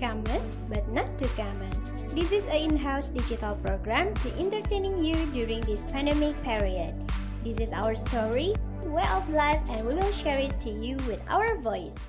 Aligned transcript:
common 0.00 0.40
but 0.72 0.82
not 0.88 1.06
too 1.20 1.28
common. 1.36 1.68
This 2.16 2.32
is 2.32 2.48
a 2.48 2.56
in-house 2.56 3.12
digital 3.12 3.54
program 3.60 4.16
to 4.24 4.32
entertaining 4.40 4.96
you 4.96 5.28
during 5.36 5.60
this 5.68 5.84
pandemic 5.86 6.34
period. 6.42 6.96
This 7.44 7.60
is 7.60 7.70
our 7.76 7.92
story, 7.92 8.56
way 8.88 9.06
of 9.12 9.28
life, 9.28 9.60
and 9.68 9.84
we 9.84 9.92
will 9.92 10.10
share 10.10 10.40
it 10.40 10.56
to 10.64 10.72
you 10.72 10.96
with 11.04 11.20
our 11.28 11.60
voice. 11.60 12.00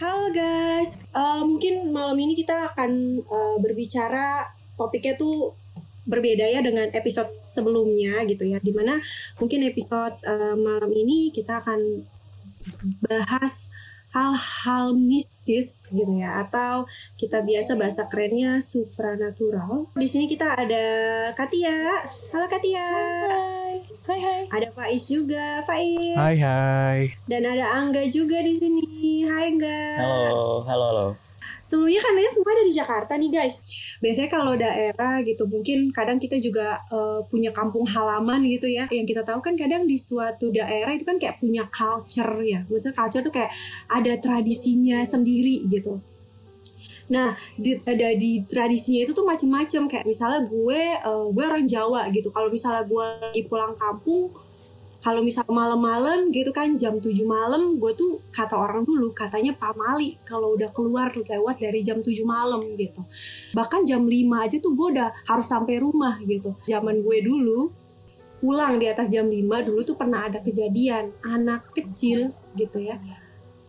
Halo 0.00 0.30
guys, 0.30 0.96
uh, 1.12 1.42
mungkin 1.42 1.90
malam 1.90 2.16
ini 2.16 2.38
kita 2.38 2.70
akan 2.72 3.22
uh, 3.28 3.56
berbicara 3.58 4.46
topiknya 4.78 5.18
tuh 5.18 5.58
berbeda 6.08 6.46
ya 6.48 6.64
dengan 6.64 6.88
episode 6.94 7.28
sebelumnya 7.50 8.22
gitu 8.24 8.46
ya. 8.46 8.62
Di 8.62 8.70
mana 8.70 9.02
mungkin 9.42 9.66
episode 9.66 10.16
uh, 10.24 10.54
malam 10.54 10.90
ini 10.94 11.34
kita 11.34 11.60
akan 11.60 12.06
bahas 13.10 13.74
hal-hal 14.12 14.96
mistis 14.96 15.92
gitu 15.92 16.08
ya 16.16 16.40
atau 16.44 16.88
kita 17.20 17.44
biasa 17.44 17.76
bahasa 17.76 18.08
kerennya 18.08 18.60
supranatural. 18.64 19.92
Di 19.92 20.08
sini 20.08 20.24
kita 20.24 20.56
ada 20.56 20.86
Katia. 21.36 22.04
Halo 22.32 22.46
Katia. 22.48 22.88
Hai. 23.28 23.76
Hai 24.08 24.20
hai. 24.24 24.42
Ada 24.48 24.68
Faiz 24.72 25.04
juga, 25.12 25.60
Faiz. 25.68 26.16
Hai 26.16 26.36
hai. 26.40 27.00
Dan 27.28 27.44
ada 27.44 27.76
Angga 27.76 28.08
juga 28.08 28.40
di 28.40 28.56
sini. 28.56 29.28
Hai 29.28 29.52
Angga. 29.52 29.80
Halo, 30.00 30.64
halo 30.64 30.84
halo. 30.88 31.27
Sebelumnya 31.68 32.00
kan 32.00 32.16
kalian 32.16 32.32
semua 32.32 32.54
dari 32.56 32.72
Jakarta 32.72 33.12
nih 33.20 33.30
guys. 33.30 33.56
Biasanya 34.00 34.30
kalau 34.32 34.56
daerah 34.56 35.20
gitu 35.20 35.44
mungkin 35.44 35.92
kadang 35.92 36.16
kita 36.16 36.40
juga 36.40 36.80
uh, 36.88 37.20
punya 37.28 37.52
kampung 37.52 37.84
halaman 37.84 38.40
gitu 38.48 38.72
ya. 38.72 38.88
Yang 38.88 39.12
kita 39.12 39.22
tahu 39.28 39.44
kan 39.44 39.52
kadang 39.52 39.84
di 39.84 40.00
suatu 40.00 40.48
daerah 40.48 40.96
itu 40.96 41.04
kan 41.04 41.20
kayak 41.20 41.36
punya 41.36 41.68
culture 41.68 42.40
ya. 42.40 42.64
Maksudnya 42.72 42.96
culture 42.96 43.20
tuh 43.20 43.34
kayak 43.36 43.52
ada 43.92 44.16
tradisinya 44.16 45.04
sendiri 45.04 45.68
gitu. 45.68 46.00
Nah, 47.08 47.36
di, 47.56 47.76
ada 47.84 48.12
di 48.16 48.44
tradisinya 48.44 49.04
itu 49.04 49.12
tuh 49.16 49.24
macem-macem 49.24 49.88
kayak 49.88 50.04
misalnya 50.04 50.44
gue 50.44 50.80
uh, 51.04 51.28
gue 51.28 51.44
orang 51.44 51.68
Jawa 51.68 52.08
gitu. 52.12 52.32
Kalau 52.32 52.48
misalnya 52.48 52.84
gue 52.88 53.04
lagi 53.28 53.42
pulang 53.44 53.76
kampung 53.76 54.32
kalau 54.98 55.22
misal 55.22 55.46
malam-malam 55.46 56.34
gitu 56.34 56.50
kan 56.50 56.74
jam 56.74 56.98
7 56.98 57.14
malam 57.22 57.78
gue 57.78 57.92
tuh 57.94 58.18
kata 58.34 58.58
orang 58.58 58.82
dulu 58.82 59.14
katanya 59.14 59.54
pamali 59.54 60.18
kalau 60.26 60.58
udah 60.58 60.74
keluar 60.74 61.14
lewat 61.14 61.62
dari 61.62 61.86
jam 61.86 62.02
7 62.02 62.12
malam 62.26 62.74
gitu. 62.74 63.02
Bahkan 63.54 63.86
jam 63.86 64.02
5 64.02 64.12
aja 64.44 64.56
tuh 64.58 64.72
gue 64.74 64.88
udah 64.98 65.08
harus 65.30 65.46
sampai 65.46 65.78
rumah 65.78 66.18
gitu. 66.26 66.54
Zaman 66.66 66.98
gue 67.02 67.18
dulu 67.22 67.70
pulang 68.42 68.78
di 68.78 68.86
atas 68.86 69.10
jam 69.10 69.26
5 69.26 69.38
dulu 69.66 69.80
tuh 69.82 69.96
pernah 69.98 70.26
ada 70.26 70.38
kejadian 70.38 71.10
anak 71.26 71.74
kecil 71.74 72.30
gitu 72.54 72.78
ya 72.78 72.94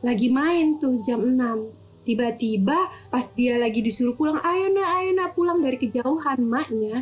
lagi 0.05 0.30
main 0.30 0.77
tuh 0.77 1.02
jam 1.02 1.25
6 1.25 2.05
tiba-tiba 2.05 2.77
pas 3.09 3.25
dia 3.33 3.57
lagi 3.57 3.81
disuruh 3.81 4.13
pulang 4.13 4.38
ayo 4.45 4.69
nak 4.69 4.88
ayo 5.02 5.09
nak 5.17 5.33
pulang 5.33 5.57
dari 5.57 5.77
kejauhan 5.81 6.38
maknya 6.45 7.02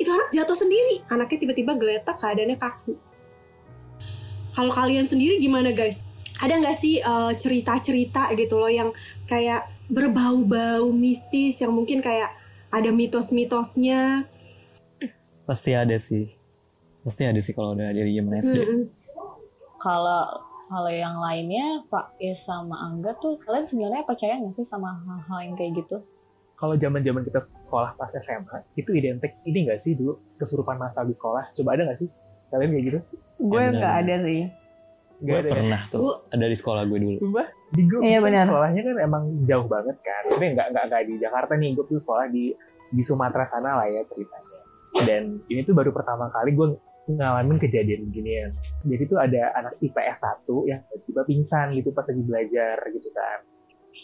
itu 0.00 0.10
anak 0.10 0.34
jatuh 0.34 0.56
sendiri. 0.58 1.04
Anaknya 1.06 1.38
tiba-tiba 1.46 1.72
geletak 1.78 2.18
keadaannya 2.18 2.58
kaku 2.58 2.98
kalau 4.52 4.72
kalian 4.72 5.04
sendiri 5.08 5.40
gimana 5.40 5.72
guys? 5.72 6.04
Ada 6.42 6.58
nggak 6.58 6.76
sih 6.76 6.98
cerita 7.38 7.78
cerita-cerita 7.78 8.34
gitu 8.34 8.58
loh 8.58 8.70
yang 8.70 8.90
kayak 9.30 9.68
berbau-bau 9.86 10.90
mistis 10.90 11.62
yang 11.62 11.70
mungkin 11.72 12.02
kayak 12.02 12.34
ada 12.72 12.90
mitos-mitosnya? 12.90 14.26
Pasti 15.46 15.76
ada 15.76 15.94
sih. 16.00 16.30
Pasti 17.02 17.26
ada 17.26 17.38
sih 17.38 17.52
kalau 17.54 17.74
udah 17.78 17.94
dari 17.94 18.16
zaman 18.16 18.42
SD. 18.42 18.56
Kalau 19.78 20.22
kalau 20.72 20.88
yang 20.88 21.20
lainnya 21.20 21.84
Pak 21.92 22.16
Is 22.16 22.48
sama 22.48 22.80
Angga 22.80 23.12
tuh 23.20 23.36
kalian 23.36 23.68
sebenarnya 23.68 24.08
percaya 24.08 24.40
nggak 24.40 24.56
sih 24.56 24.64
sama 24.64 24.96
hal-hal 25.04 25.52
yang 25.52 25.54
kayak 25.58 25.84
gitu? 25.84 26.00
kalau 26.62 26.78
zaman 26.78 27.02
zaman 27.02 27.26
kita 27.26 27.42
sekolah 27.42 27.90
pas 27.98 28.06
SMA 28.14 28.78
itu 28.78 28.94
identik 28.94 29.34
ini 29.50 29.66
nggak 29.66 29.82
sih 29.82 29.98
dulu 29.98 30.14
kesurupan 30.38 30.78
masal 30.78 31.02
di 31.02 31.10
sekolah 31.10 31.50
coba 31.58 31.74
ada 31.74 31.90
nggak 31.90 31.98
sih 31.98 32.06
kalian 32.54 32.70
kayak 32.70 32.84
gitu 32.86 32.98
Gue 33.42 33.62
nggak 33.74 33.94
ada 34.06 34.14
sih. 34.22 34.42
Gue 35.22 35.38
ada 35.38 35.50
ya? 35.50 35.54
pernah 35.54 35.82
tuh 35.86 36.26
ada 36.34 36.46
di 36.50 36.56
sekolah 36.58 36.82
gue 36.86 36.98
dulu. 36.98 37.18
Sumpah, 37.18 37.46
di 37.70 37.82
gue 37.86 38.00
Iya, 38.02 38.18
benar. 38.18 38.50
sekolahnya 38.50 38.82
kan 38.82 38.96
emang 39.06 39.22
jauh 39.38 39.66
banget 39.70 39.96
kan. 40.02 40.22
Tapi 40.30 40.44
nggak 40.54 40.66
nggak 40.74 40.84
nggak 40.90 41.02
di 41.06 41.14
Jakarta 41.22 41.52
nih, 41.54 41.70
gue 41.78 41.84
tuh 41.86 41.98
sekolah 41.98 42.26
di 42.30 42.54
di 42.82 43.02
Sumatera 43.06 43.46
sana 43.46 43.78
lah 43.78 43.86
ya 43.86 44.02
ceritanya. 44.02 44.58
Dan 45.06 45.22
ini 45.46 45.60
tuh 45.62 45.74
baru 45.74 45.94
pertama 45.94 46.26
kali 46.30 46.54
gue 46.54 46.74
ngalamin 47.10 47.58
kejadian 47.58 48.06
beginian. 48.10 48.50
Jadi 48.86 49.02
tuh 49.06 49.18
ada 49.18 49.54
anak 49.58 49.74
IPS 49.82 50.46
1 50.46 50.70
yang 50.70 50.80
tiba-tiba 50.86 51.22
pingsan 51.26 51.66
gitu 51.74 51.90
pas 51.90 52.06
lagi 52.06 52.22
belajar 52.22 52.76
gitu 52.90 53.08
kan. 53.10 53.38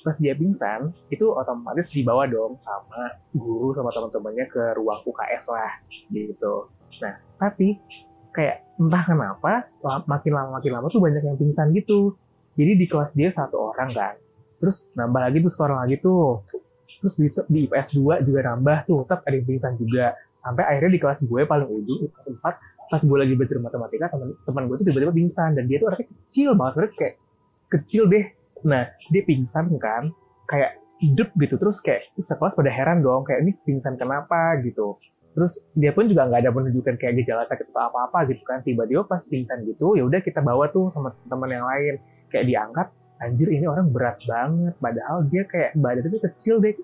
Pas 0.05 0.17
dia 0.21 0.35
pingsan, 0.37 0.95
itu 1.11 1.27
otomatis 1.33 1.91
dibawa 1.91 2.29
dong 2.29 2.59
sama 2.63 3.19
guru 3.35 3.75
sama 3.75 3.91
teman-temannya 3.91 4.47
ke 4.47 4.63
ruang 4.79 5.01
UKS 5.03 5.45
lah 5.55 5.73
gitu. 6.11 6.71
Nah, 7.03 7.15
tapi 7.39 7.79
kayak 8.33 8.69
entah 8.79 9.03
kenapa 9.03 9.67
makin 10.07 10.33
lama 10.33 10.51
makin 10.61 10.71
lama 10.79 10.87
tuh 10.87 11.03
banyak 11.03 11.23
yang 11.25 11.37
pingsan 11.37 11.75
gitu. 11.75 12.15
Jadi 12.59 12.73
di 12.75 12.87
kelas 12.87 13.15
dia 13.15 13.31
satu 13.31 13.71
orang 13.75 13.91
kan. 13.95 14.15
Terus 14.59 14.91
nambah 14.99 15.21
lagi 15.31 15.39
tuh 15.43 15.53
seorang 15.53 15.79
lagi 15.87 15.97
tuh. 16.03 16.43
Terus 16.89 17.15
di, 17.21 17.29
di 17.53 17.59
IPS 17.69 18.01
2 18.01 18.27
juga 18.27 18.41
nambah 18.51 18.79
tuh. 18.89 19.07
Tetap 19.07 19.23
ada 19.27 19.35
yang 19.35 19.47
pingsan 19.47 19.73
juga. 19.79 20.15
Sampai 20.39 20.67
akhirnya 20.67 20.91
di 20.95 21.01
kelas 21.03 21.21
gue 21.27 21.43
paling 21.47 21.69
ujung 21.69 22.11
kelas 22.11 22.29
4 22.39 22.89
pas 22.89 23.03
gue 23.05 23.19
lagi 23.21 23.35
belajar 23.37 23.61
matematika 23.61 24.09
teman 24.09 24.33
teman 24.49 24.63
gue 24.67 24.77
tuh 24.81 24.87
tiba-tiba 24.91 25.13
pingsan. 25.15 25.55
Dan 25.55 25.65
dia 25.71 25.79
tuh 25.79 25.87
orangnya 25.91 26.09
kecil 26.11 26.49
banget 26.59 26.73
sebenarnya 26.75 26.95
kayak 26.99 27.15
kecil 27.71 28.03
deh. 28.11 28.25
Nah 28.67 28.85
dia 29.11 29.23
pingsan 29.23 29.65
kan 29.79 30.03
kayak 30.51 30.71
hidup 30.99 31.31
gitu. 31.39 31.55
Terus 31.59 31.79
kayak 31.79 32.11
sekelas 32.19 32.59
pada 32.59 32.71
heran 32.75 33.03
dong 33.07 33.23
kayak 33.23 33.47
ini 33.47 33.55
pingsan 33.63 33.95
kenapa? 33.95 34.59
gitu 34.67 34.99
terus 35.35 35.69
dia 35.77 35.91
pun 35.95 36.09
juga 36.09 36.27
nggak 36.27 36.41
ada 36.45 36.51
menunjukkan 36.51 36.95
kayak 36.99 37.15
gejala 37.23 37.43
sakit 37.47 37.71
atau 37.71 37.89
apa-apa 37.91 38.29
gitu 38.33 38.43
kan. 38.43 38.65
Tiba-tiba 38.65 39.07
pas 39.07 39.23
pingsan 39.23 39.65
gitu 39.69 39.95
ya 39.95 40.05
udah 40.05 40.21
kita 40.21 40.41
bawa 40.43 40.69
tuh 40.73 40.91
sama 40.93 41.15
teman 41.27 41.51
yang 41.51 41.67
lain. 41.67 42.01
Kayak 42.29 42.45
diangkat 42.49 42.89
anjir 43.19 43.49
ini 43.55 43.67
orang 43.67 43.89
berat 43.89 44.19
banget. 44.27 44.75
Padahal 44.79 45.19
dia 45.27 45.43
kayak 45.47 45.79
badannya 45.79 46.11
tuh 46.11 46.23
kecil 46.33 46.55
deh. 46.61 46.75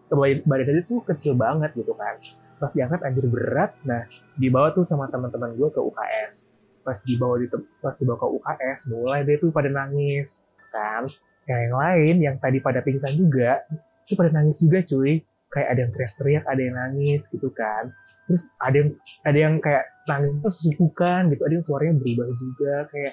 Badannya 0.46 0.82
tuh 0.86 1.02
kecil 1.02 1.34
banget 1.34 1.70
gitu 1.74 1.92
kan. 1.98 2.14
Pas 2.62 2.70
diangkat 2.70 3.00
anjir 3.02 3.26
berat. 3.26 3.74
Nah 3.82 4.06
dibawa 4.38 4.70
tuh 4.70 4.86
sama 4.86 5.10
teman-teman 5.10 5.52
gue 5.58 5.68
ke 5.68 5.80
UKS 5.82 6.54
pas 6.84 7.00
dibawa 7.00 7.40
di 7.40 7.48
pas 7.80 7.96
dibawa 7.96 8.20
ke 8.20 8.28
UKS 8.28 8.80
mulai 8.92 9.24
deh 9.24 9.40
tuh 9.40 9.50
pada 9.50 9.72
nangis 9.72 10.52
kan. 10.68 11.08
Yang 11.48 11.60
yang 11.64 11.76
lain 11.76 12.14
yang 12.20 12.36
tadi 12.36 12.60
pada 12.60 12.84
pingsan 12.84 13.16
juga 13.16 13.64
itu 14.04 14.12
pada 14.16 14.30
nangis 14.32 14.60
juga 14.60 14.84
cuy 14.84 15.24
kayak 15.54 15.68
ada 15.70 15.80
yang 15.86 15.92
teriak-teriak 15.94 16.44
ada 16.50 16.60
yang 16.60 16.74
nangis 16.74 17.22
gitu 17.30 17.48
kan. 17.54 17.94
Terus 18.26 18.50
ada 18.58 18.76
yang 18.76 18.90
ada 19.22 19.38
yang 19.38 19.54
kayak 19.62 19.84
nangis 20.10 20.54
susukan 20.58 21.30
gitu 21.30 21.42
ada 21.46 21.54
yang 21.54 21.64
suaranya 21.64 21.94
berubah 22.02 22.28
juga 22.34 22.74
kayak 22.90 23.12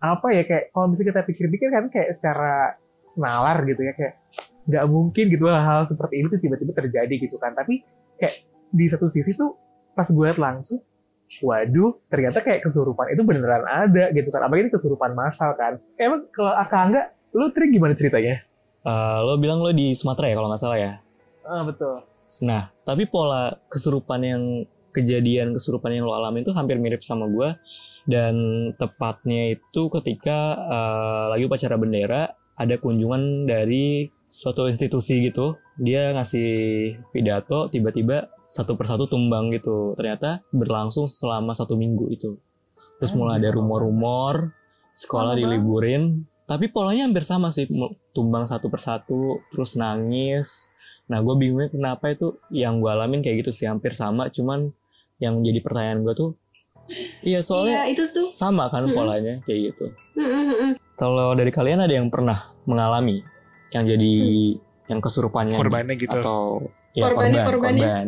apa 0.00 0.26
ya 0.32 0.42
kayak 0.44 0.64
kalau 0.72 0.86
misalnya 0.92 1.08
kita 1.12 1.22
pikir-pikir 1.24 1.68
kan 1.72 1.84
kayak 1.88 2.10
secara 2.12 2.76
nalar 3.16 3.64
gitu 3.64 3.80
ya 3.84 3.92
kayak 3.96 4.14
nggak 4.68 4.84
mungkin 4.86 5.24
gitu 5.32 5.44
hal-hal 5.48 5.88
seperti 5.88 6.14
ini 6.20 6.26
tuh 6.28 6.40
tiba-tiba 6.44 6.72
terjadi 6.76 7.14
gitu 7.16 7.36
kan. 7.40 7.56
Tapi 7.56 7.80
kayak 8.20 8.34
di 8.70 8.84
satu 8.86 9.08
sisi 9.08 9.32
tuh 9.32 9.56
pas 9.96 10.06
gue 10.06 10.24
liat 10.24 10.38
langsung 10.38 10.84
waduh 11.46 11.94
ternyata 12.10 12.42
kayak 12.42 12.66
kesurupan 12.66 13.14
itu 13.14 13.22
beneran 13.24 13.64
ada 13.64 14.12
gitu 14.12 14.28
kan. 14.28 14.44
Apalagi 14.44 14.68
ini 14.68 14.72
kesurupan 14.72 15.16
massal 15.16 15.56
kan. 15.56 15.80
Emang 15.96 16.28
kalau 16.36 16.52
akak 16.52 16.80
enggak 16.92 17.06
lu 17.32 17.46
trik 17.54 17.72
gimana 17.72 17.96
ceritanya? 17.96 18.42
Eh, 18.80 19.18
lo 19.20 19.36
bilang 19.36 19.60
lo 19.60 19.70
di 19.76 19.92
Sumatera 19.92 20.32
ya 20.32 20.34
kalau 20.40 20.48
nggak 20.48 20.62
salah 20.62 20.78
ya. 20.80 20.92
Ah 21.46 21.62
betul. 21.64 22.00
Nah, 22.46 22.68
tapi 22.84 23.06
pola 23.08 23.52
kesurupan 23.68 24.20
yang 24.24 24.42
kejadian 24.90 25.54
kesurupan 25.54 25.94
yang 25.94 26.04
lo 26.06 26.18
alami 26.18 26.42
itu 26.42 26.50
hampir 26.50 26.74
mirip 26.82 27.00
sama 27.06 27.30
gue 27.30 27.54
dan 28.10 28.34
tepatnya 28.74 29.54
itu 29.54 29.86
ketika 29.86 30.58
eh, 30.58 31.24
lagi 31.36 31.46
upacara 31.46 31.78
bendera 31.78 32.34
ada 32.58 32.74
kunjungan 32.76 33.46
dari 33.46 34.10
suatu 34.26 34.66
institusi 34.68 35.24
gitu. 35.24 35.56
Dia 35.80 36.12
ngasih 36.12 36.50
pidato 37.14 37.72
tiba-tiba 37.72 38.28
satu 38.50 38.76
persatu 38.76 39.08
tumbang 39.08 39.48
gitu. 39.54 39.96
Ternyata 39.96 40.44
berlangsung 40.52 41.08
selama 41.08 41.56
satu 41.56 41.78
minggu 41.78 42.10
itu. 42.12 42.36
Terus 43.00 43.16
mulai 43.16 43.40
ada 43.40 43.54
rumor-rumor 43.56 44.52
sekolah 44.94 45.38
diliburin. 45.38 46.26
tapi 46.50 46.66
polanya 46.66 47.06
hampir 47.06 47.22
sama 47.22 47.54
sih 47.54 47.70
tumbang 48.10 48.42
satu 48.42 48.66
persatu 48.66 49.38
terus 49.54 49.78
nangis 49.78 50.66
Nah, 51.10 51.18
gue 51.20 51.34
bingungnya 51.34 51.68
kenapa 51.68 52.08
itu 52.08 52.38
yang 52.48 52.78
gue 52.78 52.86
alamin 52.86 53.18
kayak 53.18 53.42
gitu 53.42 53.50
sih 53.50 53.66
hampir 53.66 53.90
sama, 53.92 54.30
cuman 54.30 54.70
yang 55.18 55.42
jadi 55.42 55.58
pertanyaan 55.58 56.00
gue 56.00 56.14
tuh, 56.14 56.30
iya 57.20 57.38
Iya 57.38 57.40
soalnya 57.42 57.82
itu 57.86 58.06
tuh. 58.08 58.30
sama 58.30 58.70
kan 58.70 58.86
polanya 58.86 59.42
kayak 59.42 59.74
gitu. 59.74 59.90
Mm-mm-mm. 60.14 60.78
Kalau 60.94 61.34
dari 61.34 61.50
kalian 61.50 61.82
ada 61.82 61.90
yang 61.90 62.08
pernah 62.08 62.38
mengalami 62.64 63.20
yang 63.70 63.84
jadi 63.84 64.14
yang 64.86 64.98
kesurupannya 64.98 65.54
Korbannya 65.54 65.94
gitu. 65.94 66.14
atau 66.14 66.58
ya, 66.94 67.06
Korbannya- 67.06 67.46
korban, 67.46 67.74
korbannya. 67.74 67.86
korban. 67.86 68.06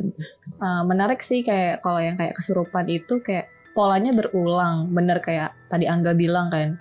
Uh, 0.58 0.82
menarik 0.86 1.20
sih 1.22 1.42
kayak 1.42 1.82
kalau 1.82 1.98
yang 1.98 2.14
kayak 2.14 2.34
kesurupan 2.34 2.86
itu 2.86 3.18
kayak 3.18 3.46
polanya 3.72 4.10
berulang 4.12 4.90
bener 4.90 5.18
kayak 5.18 5.54
tadi 5.66 5.86
Angga 5.86 6.12
bilang 6.12 6.50
kan 6.50 6.76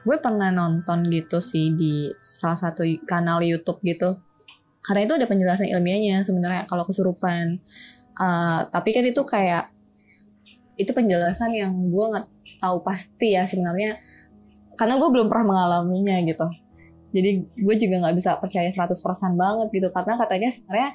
gue 0.00 0.16
pernah 0.16 0.48
nonton 0.48 1.04
gitu 1.12 1.38
sih 1.38 1.74
di 1.74 2.08
salah 2.18 2.56
satu 2.70 2.80
kanal 3.04 3.44
YouTube 3.44 3.82
gitu 3.84 4.16
karena 4.80 5.00
itu 5.04 5.14
ada 5.16 5.26
penjelasan 5.28 5.68
ilmiahnya 5.68 6.24
sebenarnya 6.24 6.64
kalau 6.64 6.84
kesurupan. 6.88 7.60
Uh, 8.20 8.68
tapi 8.68 8.92
kan 8.92 9.04
itu 9.04 9.22
kayak 9.24 9.72
itu 10.76 10.92
penjelasan 10.92 11.52
yang 11.52 11.72
gue 11.92 12.04
nggak 12.16 12.26
tahu 12.60 12.80
pasti 12.84 13.36
ya 13.36 13.44
sebenarnya 13.44 14.00
karena 14.76 14.96
gue 14.96 15.08
belum 15.12 15.28
pernah 15.28 15.52
mengalaminya 15.52 16.16
gitu. 16.24 16.48
Jadi 17.12 17.30
gue 17.44 17.74
juga 17.76 17.96
nggak 18.06 18.16
bisa 18.16 18.40
percaya 18.40 18.68
100% 18.72 18.96
banget 19.36 19.68
gitu 19.72 19.88
karena 19.92 20.16
katanya 20.16 20.48
sebenarnya 20.48 20.90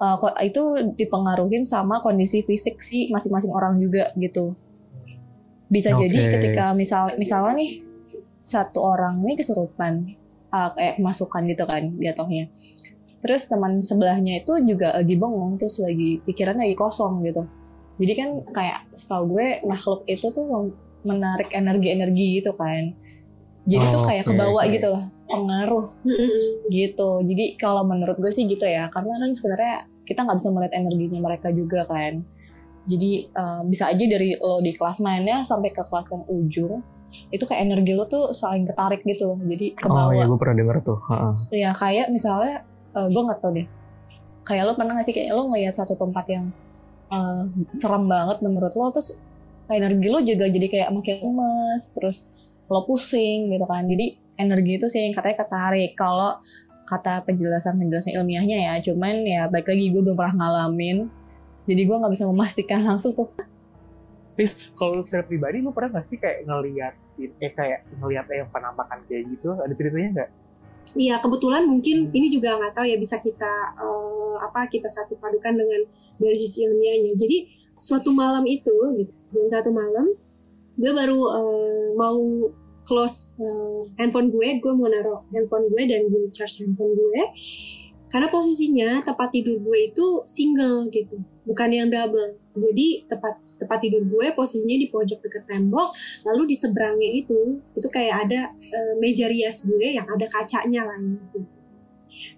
uh, 0.00 0.16
itu 0.40 0.62
dipengaruhin 0.96 1.68
sama 1.68 2.00
kondisi 2.00 2.40
fisik 2.40 2.80
sih 2.80 3.12
masing-masing 3.12 3.52
orang 3.52 3.76
juga 3.76 4.12
gitu. 4.16 4.56
Bisa 5.68 5.92
Oke. 5.92 6.08
jadi 6.08 6.40
ketika 6.40 6.72
misal 6.72 7.12
misalnya 7.20 7.60
nih 7.60 7.84
satu 8.40 8.78
orang 8.78 9.20
nih 9.20 9.36
kesurupan 9.36 10.06
uh, 10.54 10.70
kayak 10.72 10.96
masukan 11.02 11.42
gitu 11.44 11.64
kan 11.66 11.82
jatuhnya 11.98 12.46
terus 13.26 13.50
teman 13.50 13.82
sebelahnya 13.82 14.38
itu 14.38 14.54
juga 14.62 14.94
lagi 14.94 15.18
bengong 15.18 15.58
terus 15.58 15.82
lagi 15.82 16.22
pikiran 16.22 16.54
lagi 16.54 16.72
kosong 16.72 17.26
gitu 17.26 17.42
jadi 17.98 18.12
kan 18.14 18.28
kayak 18.54 18.78
setahu 18.94 19.34
gue 19.34 19.66
makhluk 19.66 20.06
itu 20.06 20.30
tuh 20.30 20.46
menarik 21.02 21.50
energi-energi 21.50 22.38
gitu 22.38 22.54
kan 22.54 22.94
jadi 23.66 23.82
tuh 23.90 23.98
Oh, 23.98 24.06
kayak 24.06 24.22
oke, 24.22 24.30
kebawa 24.30 24.62
oke. 24.62 24.72
gitu 24.72 24.88
lah 24.88 25.04
pengaruh 25.26 25.86
gitu 26.70 27.10
jadi 27.22 27.44
kalau 27.56 27.82
menurut 27.82 28.14
gue 28.14 28.30
sih 28.30 28.46
gitu 28.46 28.62
ya 28.62 28.86
karena 28.88 29.10
kan 29.12 29.30
sebenarnya 29.32 29.74
kita 30.06 30.22
nggak 30.22 30.38
bisa 30.38 30.48
melihat 30.50 30.74
energinya 30.76 31.18
mereka 31.20 31.48
juga 31.50 31.82
kan 31.82 32.22
jadi 32.86 33.10
eh, 33.26 33.62
bisa 33.66 33.90
aja 33.90 34.04
dari 34.06 34.38
lo 34.38 34.62
di 34.62 34.70
kelas 34.70 35.02
mainnya 35.02 35.42
sampai 35.42 35.74
ke 35.74 35.82
kelas 35.82 36.14
yang 36.14 36.22
ujung 36.28 36.78
itu 37.26 37.42
kayak 37.42 37.64
energi 37.64 37.90
lo 37.90 38.04
tuh 38.04 38.30
saling 38.30 38.62
ketarik 38.62 39.02
gitu 39.02 39.34
loh 39.34 39.38
jadi 39.40 39.72
Oh 39.72 39.78
kebawa 39.80 40.10
iya 40.12 40.24
gue 40.24 40.36
pernah 40.36 40.54
denger 40.54 40.76
tuh. 40.84 40.98
Ha-ha. 41.00 41.30
ya 41.50 41.70
kayak 41.72 42.06
misalnya 42.12 42.62
eh, 42.96 43.08
gue 43.12 43.22
nggak 43.22 43.38
tau 43.38 43.52
deh. 43.52 43.66
Kayak 44.46 44.62
lo 44.70 44.72
pernah 44.78 44.92
gak 44.98 45.06
sih 45.10 45.14
kayak 45.14 45.34
lo 45.34 45.50
ngeliat 45.50 45.74
satu 45.74 45.94
tempat 45.98 46.24
yang 46.32 46.46
eh, 47.12 47.42
serem 47.78 48.04
banget 48.08 48.38
menurut 48.40 48.72
lo 48.72 48.86
terus 48.94 49.14
energi 49.66 50.06
lo 50.06 50.22
juga 50.22 50.46
jadi 50.46 50.66
kayak 50.70 50.88
makin 50.94 51.16
lemes 51.22 51.82
terus 51.92 52.16
lo 52.66 52.82
pusing 52.88 53.52
gitu 53.52 53.66
kan. 53.68 53.84
Jadi 53.86 54.16
energi 54.40 54.72
itu 54.80 54.86
sih 54.88 55.04
yang 55.04 55.14
katanya 55.14 55.44
ketarik. 55.44 55.92
Kalau 55.94 56.40
kata 56.86 57.26
penjelasan 57.26 57.74
penjelasan 57.82 58.14
ilmiahnya 58.14 58.58
ya 58.62 58.74
cuman 58.78 59.26
ya 59.26 59.50
baik 59.50 59.66
lagi 59.66 59.90
gue 59.90 60.02
belum 60.02 60.16
pernah 60.16 60.34
ngalamin. 60.38 61.06
Jadi 61.66 61.82
gue 61.82 61.96
nggak 61.98 62.12
bisa 62.14 62.24
memastikan 62.30 62.80
langsung 62.88 63.12
tuh. 63.12 63.28
Terus 64.36 64.68
kalau 64.76 65.00
secara 65.00 65.24
pribadi 65.24 65.64
lu 65.64 65.72
pernah 65.72 65.96
gak 65.96 66.12
sih 66.12 66.20
kayak 66.20 66.44
ngeliat 66.44 66.94
eh 67.16 67.52
kayak 67.56 67.88
ngeliat 67.96 68.28
yang 68.28 68.48
penampakan 68.52 69.00
kayak 69.08 69.24
gitu? 69.32 69.56
Ada 69.56 69.72
ceritanya 69.72 70.08
nggak? 70.12 70.30
Iya 70.96 71.20
kebetulan 71.20 71.68
mungkin 71.68 72.08
ini 72.08 72.32
juga 72.32 72.56
nggak 72.56 72.72
tahu 72.72 72.86
ya 72.88 72.96
bisa 72.96 73.20
kita 73.20 73.52
eh, 73.76 74.34
apa 74.40 74.64
kita 74.72 74.88
satu 74.88 75.12
padukan 75.20 75.52
dengan 75.52 75.80
dari 76.16 76.36
sisi 76.36 76.64
ilmiahnya. 76.64 77.12
Jadi 77.20 77.52
suatu 77.76 78.08
malam 78.16 78.48
itu 78.48 78.72
gitu, 78.96 79.12
jam 79.36 79.60
satu 79.60 79.68
malam 79.68 80.08
gue 80.76 80.92
baru 80.92 81.20
eh, 81.36 81.86
mau 82.00 82.16
close 82.88 83.36
eh, 83.36 83.80
handphone 84.00 84.32
gue, 84.32 84.56
gue 84.56 84.72
mau 84.72 84.88
naruh 84.88 85.20
handphone 85.36 85.68
gue 85.68 85.82
dan 85.84 86.08
gue 86.08 86.32
charge 86.32 86.64
handphone 86.64 86.96
gue 86.96 87.22
karena 88.06 88.32
posisinya 88.32 89.04
tempat 89.04 89.28
tidur 89.34 89.60
gue 89.60 89.92
itu 89.92 90.24
single 90.24 90.88
gitu, 90.88 91.20
bukan 91.44 91.68
yang 91.68 91.88
double. 91.92 92.38
Jadi 92.56 93.04
tempat 93.04 93.36
tempat 93.56 93.78
tidur 93.80 94.04
gue 94.04 94.26
posisinya 94.36 94.76
di 94.76 94.86
pojok 94.92 95.18
dekat 95.24 95.44
tembok, 95.48 95.88
lalu 96.28 96.52
di 96.52 96.56
seberangnya 96.56 97.10
itu 97.10 97.56
itu 97.72 97.88
kayak 97.88 98.28
ada 98.28 98.40
eh, 98.52 98.94
meja 99.00 99.26
rias 99.28 99.64
gue 99.64 99.96
yang 99.96 100.04
ada 100.04 100.26
kacanya 100.28 100.84
lah 100.84 100.98
gitu. 101.00 101.40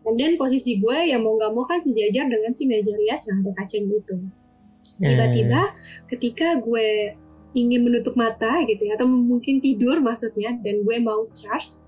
Dan 0.07 0.15
dan 0.15 0.33
posisi 0.39 0.79
gue 0.79 0.99
yang 1.11 1.21
mau 1.21 1.35
nggak 1.35 1.53
mau 1.53 1.67
kan 1.67 1.83
sejajar 1.83 2.31
dengan 2.31 2.55
si 2.55 2.65
meja 2.71 2.95
rias 2.95 3.27
yang 3.27 3.43
ada 3.43 3.53
kacanya 3.59 3.99
itu. 3.99 4.17
Tiba-tiba 4.99 5.63
ketika 6.11 6.59
gue 6.59 7.15
ingin 7.55 7.81
menutup 7.87 8.15
mata 8.15 8.61
gitu 8.69 8.87
ya 8.87 8.95
atau 8.95 9.09
mungkin 9.09 9.59
tidur 9.59 9.99
maksudnya 10.05 10.53
dan 10.61 10.85
gue 10.85 10.97
mau 11.01 11.25
charge 11.33 11.81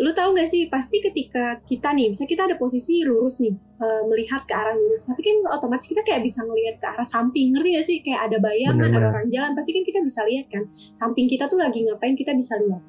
lu 0.00 0.10
tahu 0.16 0.32
nggak 0.32 0.48
sih 0.48 0.72
pasti 0.72 0.96
ketika 1.04 1.60
kita 1.68 1.92
nih 1.92 2.08
misalnya 2.08 2.30
kita 2.32 2.42
ada 2.48 2.56
posisi 2.56 3.04
lurus 3.04 3.36
nih 3.44 3.52
eh, 3.52 4.02
melihat 4.08 4.40
ke 4.48 4.56
arah 4.56 4.72
lurus 4.72 5.04
tapi 5.04 5.20
kan 5.20 5.36
otomatis 5.52 5.84
kita 5.84 6.00
kayak 6.00 6.24
bisa 6.24 6.40
ngelihat 6.40 6.80
ke 6.80 6.86
arah 6.88 7.04
samping 7.04 7.52
ngerti 7.52 7.68
gak 7.76 7.86
sih? 7.86 7.98
Kayak 8.00 8.20
ada 8.32 8.36
bayangan 8.40 8.80
ada 8.80 8.88
Bener-bener. 8.88 9.12
orang 9.12 9.26
jalan 9.28 9.52
pasti 9.52 9.70
kan 9.76 9.84
kita 9.84 10.00
bisa 10.00 10.20
lihat 10.24 10.46
kan 10.48 10.64
samping 10.90 11.26
kita 11.28 11.44
tuh 11.52 11.60
lagi 11.60 11.84
ngapain 11.84 12.16
kita 12.16 12.32
bisa 12.32 12.56
lihat. 12.64 12.80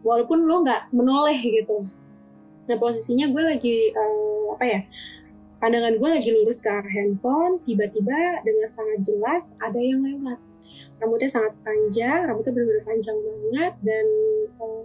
Walaupun 0.00 0.48
lo 0.48 0.64
nggak 0.64 0.88
menoleh 0.96 1.36
gitu. 1.36 1.84
Nah 2.64 2.76
posisinya 2.80 3.28
gue 3.28 3.42
lagi 3.44 3.92
eh, 3.92 4.44
apa 4.56 4.64
ya 4.64 4.80
pandangan 5.60 6.00
gue 6.00 6.08
lagi 6.16 6.30
lurus 6.32 6.64
ke 6.64 6.70
arah 6.72 6.92
handphone 6.96 7.60
tiba-tiba 7.68 8.40
dengan 8.40 8.68
sangat 8.72 9.04
jelas 9.04 9.60
ada 9.60 9.76
yang 9.76 10.00
lewat. 10.00 10.40
Rambutnya 10.96 11.28
sangat 11.28 11.52
panjang 11.60 12.24
rambutnya 12.24 12.56
benar-benar 12.56 12.84
panjang 12.88 13.16
banget 13.20 13.72
dan 13.84 14.06
eh, 14.64 14.84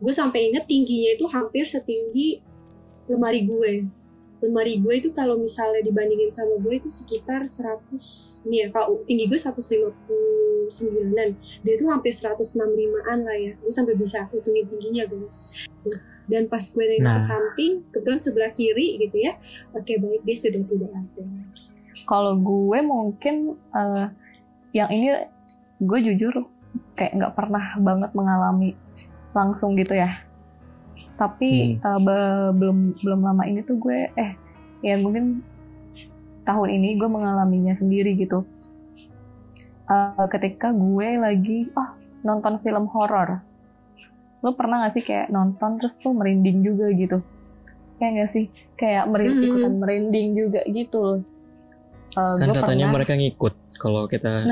gue 0.00 0.12
sampai 0.12 0.50
inget 0.52 0.64
tingginya 0.64 1.14
itu 1.14 1.24
hampir 1.28 1.68
setinggi 1.68 2.40
lemari 3.06 3.44
gue 3.44 3.84
lemari 4.40 4.80
gue 4.80 4.94
itu 4.96 5.12
kalau 5.12 5.36
misalnya 5.36 5.84
dibandingin 5.84 6.32
sama 6.32 6.56
gue 6.56 6.80
itu 6.80 6.88
sekitar 6.88 7.44
100 7.44 8.48
nih 8.48 8.64
ya 8.64 8.66
kalau 8.72 9.04
tinggi 9.04 9.28
gue 9.28 9.36
159an 9.36 11.30
dia 11.60 11.72
itu 11.76 11.84
hampir 11.90 12.12
165an 12.14 13.18
lah 13.26 13.36
ya. 13.36 13.52
Gue 13.58 13.72
sampai 13.74 13.94
bisa 13.98 14.24
hitungin 14.30 14.64
tingginya 14.64 15.04
guys. 15.10 15.66
Dan 16.30 16.46
pas 16.46 16.62
gue 16.62 16.84
nengok 16.86 17.04
Nah. 17.04 17.18
ke 17.18 17.22
samping 17.26 17.72
kebetulan 17.90 18.20
sebelah 18.22 18.52
kiri 18.54 18.96
gitu 19.02 19.16
ya. 19.18 19.34
Oke 19.74 19.98
baik 19.98 20.22
dia 20.22 20.36
sudah 20.38 20.62
tidak 20.62 20.90
ada. 20.94 21.24
Kalau 22.06 22.34
gue 22.38 22.78
mungkin 22.80 23.58
eh, 23.74 24.06
yang 24.72 24.88
ini 24.88 25.26
gue 25.82 25.98
jujur 26.12 26.46
kayak 26.94 27.18
nggak 27.18 27.34
pernah 27.34 27.64
banget 27.82 28.10
mengalami 28.14 28.78
langsung 29.32 29.74
gitu 29.74 29.92
ya. 29.92 30.10
Tapi 31.14 31.76
eh, 31.76 31.98
be- 32.00 32.52
belum 32.52 32.78
belum 32.98 33.20
lama 33.20 33.44
ini 33.44 33.60
tuh 33.60 33.76
gue 33.76 34.10
eh 34.10 34.32
ya 34.80 34.96
mungkin 34.96 35.44
tahun 36.42 36.68
ini 36.72 36.96
gue 36.96 37.06
mengalaminya 37.06 37.72
sendiri 37.72 38.16
gitu. 38.16 38.42
Eh, 39.86 40.26
ketika 40.28 40.70
gue 40.70 41.08
lagi 41.16 41.68
oh 41.72 41.90
nonton 42.22 42.56
film 42.56 42.86
horor. 42.86 43.42
Lo 44.40 44.52
pernah 44.52 44.80
gak 44.80 44.94
sih 44.94 45.04
kayak 45.04 45.28
nonton 45.28 45.76
terus 45.76 45.96
tuh 45.96 46.10
merinding 46.10 46.60
juga 46.60 46.88
gitu? 46.90 47.20
Kayak 47.96 48.24
gak 48.24 48.30
sih? 48.30 48.44
Kayak 48.72 49.04
merin- 49.06 49.34
Hmm. 49.34 49.44
ikutan 49.46 49.74
merinding 49.76 50.28
juga 50.32 50.60
gitu 50.64 50.98
loh. 50.98 51.20
Eh, 52.10 52.34
Kan 52.34 52.48
gue 52.48 52.56
katanya 52.56 52.88
pernah- 52.88 52.94
mereka 52.96 53.12
ngikut 53.14 53.54
kalau 53.76 54.02
kita 54.06 54.48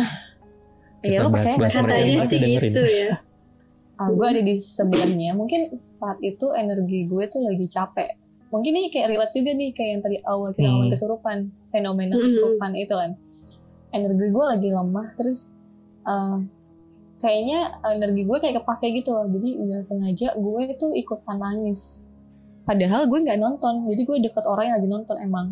Iya, 1.00 1.24
lo 1.24 1.30
percaya 1.30 1.56
nggak 1.56 1.56
bahas-bahas 1.56 1.72
sih? 1.72 1.80
mereka 1.80 1.96
katanya 1.96 2.26
sih 2.26 2.38
gitu 2.60 2.82
ya 2.84 3.12
Ah, 3.98 4.08
gue 4.08 4.22
ada 4.22 4.38
di 4.38 4.54
sebelahnya. 4.56 5.34
Mungkin 5.34 5.74
saat 5.74 6.22
itu 6.22 6.54
energi 6.54 7.04
gue 7.04 7.24
tuh 7.26 7.42
lagi 7.42 7.66
capek. 7.66 8.14
Mungkin 8.48 8.72
ini 8.72 8.88
kayak 8.88 9.10
relate 9.10 9.34
juga 9.34 9.50
nih 9.52 9.70
kayak 9.74 9.90
yang 9.90 10.02
tadi 10.02 10.16
awal 10.22 10.54
kita 10.54 10.70
Hmm. 10.70 10.86
kesurupan, 10.88 11.38
fenomena 11.68 12.14
Hmm. 12.14 12.22
kesurupan 12.22 12.72
itu 12.74 12.94
kan. 12.94 13.10
Energi 13.90 14.26
gue 14.30 14.44
lagi 14.46 14.68
lemah, 14.70 15.08
terus 15.14 15.58
eh, 16.04 16.36
kayaknya 17.18 17.60
energi 17.84 18.22
gue 18.22 18.38
kayak 18.38 18.62
kepake 18.62 18.86
gitu 18.96 19.12
loh. 19.12 19.26
Jadi 19.26 19.48
nggak 19.58 19.82
sengaja 19.82 20.28
gue 20.32 20.62
tuh 20.74 20.94
ikutan 20.94 21.36
nangis. 21.36 22.08
Padahal 22.64 23.04
gue 23.04 23.18
nggak 23.18 23.36
nonton, 23.36 23.84
jadi 23.84 24.02
gue 24.04 24.16
deket 24.22 24.44
orang 24.44 24.64
yang 24.68 24.76
lagi 24.76 24.88
nonton 24.88 25.16
emang. 25.18 25.48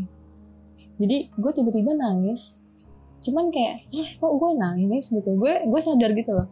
Jadi 0.97 1.29
gue 1.29 1.51
tiba-tiba 1.53 1.93
nangis. 1.93 2.63
Cuman 3.21 3.51
kayak, 3.51 3.91
wah 3.91 4.11
kok 4.15 4.33
gue 4.33 4.51
nangis 4.55 5.05
gitu. 5.11 5.35
Gue 5.35 5.61
gue 5.61 5.81
sadar 5.83 6.15
gitu 6.15 6.33
loh. 6.33 6.47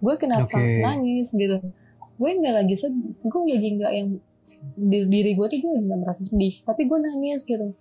Gue 0.00 0.14
kenapa 0.20 0.56
Oke. 0.56 0.82
nangis 0.84 1.32
gitu. 1.32 1.56
Gue 2.16 2.30
nggak 2.36 2.54
lagi 2.64 2.74
sedih. 2.76 3.14
Gue 3.24 3.40
lagi 3.48 3.68
nggak 3.76 3.92
yang 3.92 4.08
di 4.76 4.98
diri 5.06 5.32
gue 5.36 5.46
tuh 5.48 5.58
gue 5.60 5.70
nggak 5.84 6.00
merasa 6.00 6.22
sedih. 6.24 6.54
Tapi 6.64 6.88
gue 6.88 6.98
nangis 7.00 7.44
gitu. 7.44 7.72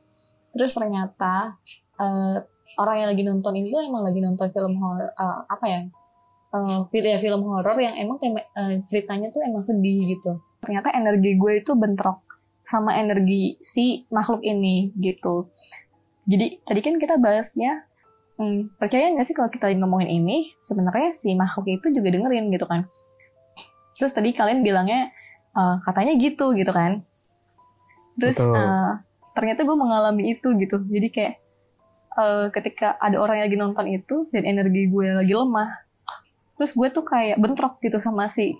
Terus 0.55 0.71
ternyata 0.71 1.55
eh, 1.99 2.37
orang 2.79 2.95
yang 3.03 3.09
lagi 3.11 3.23
nonton 3.23 3.53
itu 3.59 3.75
emang 3.79 4.03
lagi 4.03 4.19
nonton 4.23 4.47
film 4.51 4.73
horor 4.79 5.11
eh, 5.11 5.39
apa 5.47 5.65
ya? 5.67 5.81
Eh, 6.55 6.79
film 6.91 7.07
ya 7.11 7.19
film 7.19 7.41
horor 7.43 7.75
yang 7.79 7.95
emang 7.99 8.17
tema, 8.19 8.39
eh, 8.39 8.79
ceritanya 8.87 9.27
tuh 9.31 9.43
emang 9.43 9.63
sedih 9.63 9.99
gitu. 10.03 10.39
Ternyata 10.63 10.95
energi 10.95 11.35
gue 11.35 11.51
itu 11.61 11.71
bentrok 11.75 12.17
sama 12.65 12.97
energi 12.97 13.59
si 13.61 14.07
makhluk 14.09 14.41
ini 14.41 14.89
gitu. 14.97 15.45
Jadi 16.25 16.57
tadi 16.65 16.79
kan 16.81 16.97
kita 16.97 17.21
bahasnya 17.21 17.85
hmm, 18.39 18.79
percaya 18.79 19.11
nggak 19.11 19.25
sih 19.27 19.35
kalau 19.35 19.49
kita 19.51 19.71
ngomongin 19.79 20.11
ini 20.11 20.55
sebenarnya 20.63 21.11
si 21.11 21.33
makhluk 21.35 21.67
itu 21.67 21.87
juga 21.91 22.11
dengerin 22.11 22.51
gitu 22.51 22.65
kan. 22.67 22.81
Terus 23.95 24.11
tadi 24.11 24.35
kalian 24.35 24.63
bilangnya 24.63 25.11
eh, 25.55 25.75
katanya 25.83 26.13
gitu 26.19 26.51
gitu 26.55 26.71
kan. 26.71 26.99
Terus 28.19 28.37
Betul. 28.39 28.55
eh, 28.55 28.91
ternyata 29.35 29.59
gue 29.67 29.77
mengalami 29.77 30.35
itu 30.35 30.47
gitu. 30.55 30.79
Jadi 30.83 31.07
kayak 31.11 31.33
eh, 32.19 32.47
ketika 32.51 32.95
ada 32.99 33.19
orang 33.19 33.43
yang 33.43 33.45
lagi 33.47 33.59
nonton 33.59 33.85
itu 33.91 34.15
dan 34.31 34.43
energi 34.43 34.87
gue 34.87 35.07
lagi 35.15 35.33
lemah, 35.35 35.69
terus 36.55 36.71
gue 36.71 36.87
tuh 36.91 37.03
kayak 37.03 37.39
bentrok 37.39 37.79
gitu 37.83 37.99
sama 37.99 38.31
si 38.31 38.55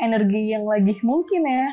energi 0.00 0.50
yang 0.50 0.64
lagi 0.66 0.96
mungkin 1.04 1.46
ya 1.46 1.70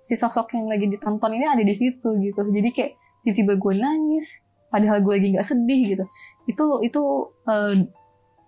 si 0.00 0.18
sosok 0.18 0.56
yang 0.56 0.66
lagi 0.68 0.90
ditonton 0.90 1.32
ini 1.36 1.46
ada 1.46 1.62
di 1.62 1.72
situ 1.76 2.18
gitu 2.18 2.40
jadi 2.50 2.68
kayak 2.72 2.92
tiba-tiba 3.24 3.54
gue 3.56 3.74
nangis 3.78 4.42
padahal 4.70 5.02
gue 5.02 5.12
lagi 5.18 5.28
nggak 5.34 5.46
sedih 5.46 5.80
gitu. 5.94 6.04
Itu 6.46 6.64
itu 6.86 7.02
eh, 7.50 7.74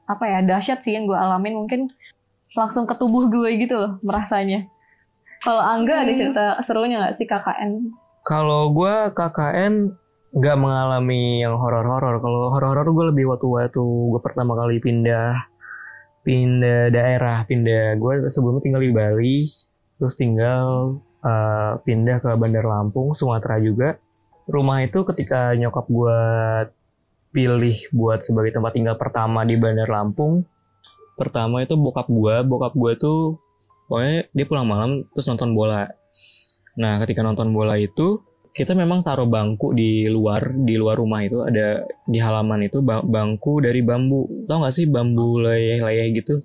apa 0.09 0.25
ya 0.27 0.39
dahsyat 0.43 0.81
sih 0.81 0.95
yang 0.95 1.05
gue 1.05 1.19
alamin. 1.19 1.59
Mungkin 1.59 1.91
langsung 2.57 2.85
ke 2.89 2.95
tubuh 2.97 3.29
gue 3.29 3.51
gitu 3.59 3.77
loh 3.77 3.99
merasanya. 4.07 4.67
Kalau 5.43 5.59
Angga 5.59 6.07
ada 6.07 6.13
cerita 6.15 6.55
serunya 6.63 7.03
nggak 7.03 7.19
sih 7.19 7.27
KKN 7.27 7.91
Kalau 8.23 8.71
gue 8.71 8.95
KKN 9.11 9.91
nggak 10.33 10.57
mengalami 10.57 11.43
yang 11.43 11.59
horor-horor. 11.59 12.23
Kalau 12.23 12.55
horor-horor 12.55 12.89
gue 12.95 13.07
lebih 13.13 13.25
waktu-waktu 13.35 13.83
gue 13.83 14.21
pertama 14.23 14.55
kali 14.55 14.79
pindah 14.79 15.53
pindah 16.23 16.95
daerah, 16.95 17.43
pindah 17.45 17.99
gue 17.99 18.31
sebelumnya 18.31 18.63
tinggal 18.63 18.83
di 18.83 18.93
Bali, 18.95 19.39
terus 19.99 20.15
tinggal 20.15 20.97
eh, 21.27 21.73
pindah 21.83 22.17
ke 22.23 22.31
Bandar 22.39 22.65
Lampung, 22.65 23.11
Sumatera 23.13 23.59
juga. 23.59 23.99
Rumah 24.49 24.83
itu 24.83 25.07
ketika 25.07 25.55
nyokap 25.55 25.87
gue 25.87 26.21
pilih 27.33 27.77
buat 27.97 28.21
sebagai 28.21 28.53
tempat 28.53 28.77
tinggal 28.77 28.97
pertama 29.01 29.47
di 29.47 29.57
Bandar 29.57 29.89
Lampung, 29.89 30.45
pertama 31.17 31.65
itu 31.65 31.79
bokap 31.79 32.11
gue, 32.11 32.35
bokap 32.45 32.75
gue 32.77 32.93
tuh 32.99 33.41
pokoknya 33.89 34.29
dia 34.33 34.45
pulang 34.49 34.67
malam 34.69 34.91
terus 35.13 35.29
nonton 35.29 35.53
bola. 35.55 35.89
Nah, 36.81 37.01
ketika 37.05 37.21
nonton 37.21 37.53
bola 37.53 37.77
itu 37.77 38.21
kita 38.53 38.77
memang 38.77 39.01
taruh 39.01 39.29
bangku 39.29 39.73
di 39.73 40.05
luar, 40.13 40.53
di 40.53 40.77
luar 40.77 41.01
rumah 41.01 41.25
itu 41.25 41.41
ada 41.41 41.89
di 42.05 42.21
halaman 42.21 42.69
itu 42.69 42.85
ba- 42.85 43.05
bangku 43.05 43.65
dari 43.65 43.81
bambu. 43.81 44.45
Tahu 44.45 44.57
nggak 44.61 44.75
sih 44.77 44.87
bambu 44.93 45.41
leyeh-leyeh 45.41 46.13
gitu? 46.21 46.37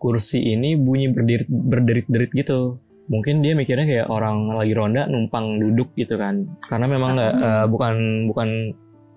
Kursi 0.00 0.40
ini 0.40 0.80
bunyi 0.80 1.12
berderit 1.12 1.48
berderit-derit 1.48 2.32
gitu. 2.32 2.80
Mungkin 3.10 3.42
dia 3.42 3.58
mikirnya 3.58 3.86
kayak 3.86 4.06
orang 4.06 4.54
lagi 4.54 4.72
ronda 4.72 5.10
numpang 5.10 5.58
duduk 5.58 5.92
gitu 5.98 6.14
kan. 6.14 6.46
Karena 6.70 6.86
memang 6.86 7.18
nggak 7.18 7.34
eh, 7.42 7.66
bukan 7.66 7.94
bukan 8.30 8.48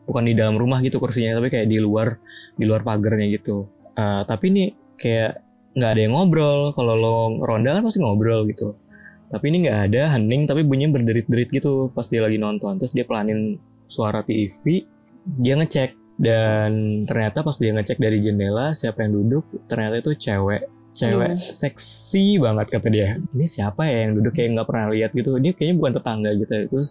bukan 0.04 0.24
di 0.26 0.34
dalam 0.34 0.58
rumah 0.58 0.82
gitu 0.82 0.98
kursinya, 0.98 1.38
tapi 1.38 1.54
kayak 1.54 1.70
di 1.70 1.78
luar 1.78 2.18
di 2.58 2.66
luar 2.66 2.82
pagarnya 2.82 3.30
gitu. 3.38 3.70
Eh, 3.94 4.22
tapi 4.26 4.50
ini 4.50 4.64
kayak 4.98 5.40
nggak 5.78 5.92
ada 5.94 6.02
yang 6.02 6.14
ngobrol. 6.18 6.74
Kalau 6.74 6.94
lo 6.98 7.16
ronda 7.46 7.78
kan 7.78 7.86
pasti 7.86 8.02
ngobrol 8.02 8.50
gitu 8.50 8.84
tapi 9.34 9.50
ini 9.50 9.66
nggak 9.66 9.80
ada 9.90 10.02
hening 10.14 10.46
tapi 10.46 10.62
bunyinya 10.62 10.94
berderit-derit 11.02 11.50
gitu 11.50 11.90
pas 11.90 12.06
dia 12.06 12.22
lagi 12.22 12.38
nonton 12.38 12.78
terus 12.78 12.94
dia 12.94 13.02
pelanin 13.02 13.58
suara 13.90 14.22
TV 14.22 14.86
dia 15.26 15.58
ngecek 15.58 16.22
dan 16.22 17.02
ternyata 17.10 17.42
pas 17.42 17.58
dia 17.58 17.74
ngecek 17.74 17.98
dari 17.98 18.22
jendela 18.22 18.78
siapa 18.78 19.02
yang 19.02 19.18
duduk 19.18 19.50
ternyata 19.66 20.06
itu 20.06 20.14
cewek 20.14 20.70
cewek 20.94 21.36
seksi 21.36 22.38
banget 22.40 22.66
kata 22.70 22.88
dia. 22.94 23.18
Ini 23.18 23.46
siapa 23.50 23.90
ya 23.90 24.08
yang 24.08 24.22
duduk 24.22 24.38
kayak 24.38 24.54
nggak 24.56 24.68
pernah 24.70 24.88
lihat 24.94 25.12
gitu? 25.12 25.36
Ini 25.36 25.58
kayaknya 25.58 25.76
bukan 25.82 25.94
tetangga 25.98 26.30
gitu 26.38 26.54
terus 26.70 26.90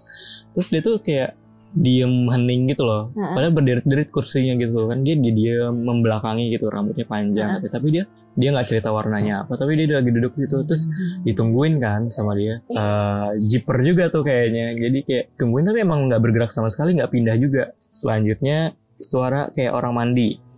terus 0.53 0.67
dia 0.69 0.81
tuh 0.83 0.99
kayak 0.99 1.39
diem 1.73 2.29
hening 2.29 2.69
gitu 2.75 2.83
loh. 2.85 3.15
Padahal 3.15 3.55
berderit-derit 3.55 4.11
kursinya 4.13 4.59
gitu 4.59 4.91
kan. 4.91 5.01
Dia 5.07 5.15
dia 5.17 5.33
diem 5.33 5.73
membelakangi 5.73 6.53
gitu 6.53 6.69
rambutnya 6.69 7.07
panjang 7.07 7.63
Heeh. 7.63 7.71
tapi 7.71 7.89
dia 7.95 8.05
dia 8.33 8.49
nggak 8.49 8.65
cerita 8.65 8.89
warnanya 8.89 9.45
apa 9.45 9.61
tapi 9.61 9.77
dia 9.79 10.03
lagi 10.03 10.11
duduk 10.11 10.35
gitu. 10.37 10.67
Terus 10.67 10.91
ditungguin 11.23 11.79
kan 11.79 12.11
sama 12.11 12.35
dia. 12.35 12.61
Eh 12.69 13.31
jiper 13.55 13.81
juga 13.87 14.11
tuh 14.11 14.27
kayaknya. 14.27 14.75
Jadi 14.77 14.99
kayak 15.07 15.25
tungguin 15.39 15.65
tapi 15.65 15.79
emang 15.87 16.11
nggak 16.11 16.21
bergerak 16.21 16.51
sama 16.51 16.69
sekali 16.69 16.99
nggak 16.99 17.13
pindah 17.13 17.37
juga. 17.39 17.73
Selanjutnya 17.87 18.75
suara 19.03 19.51
kayak 19.51 19.73
orang 19.75 19.95
mandi 19.95 20.52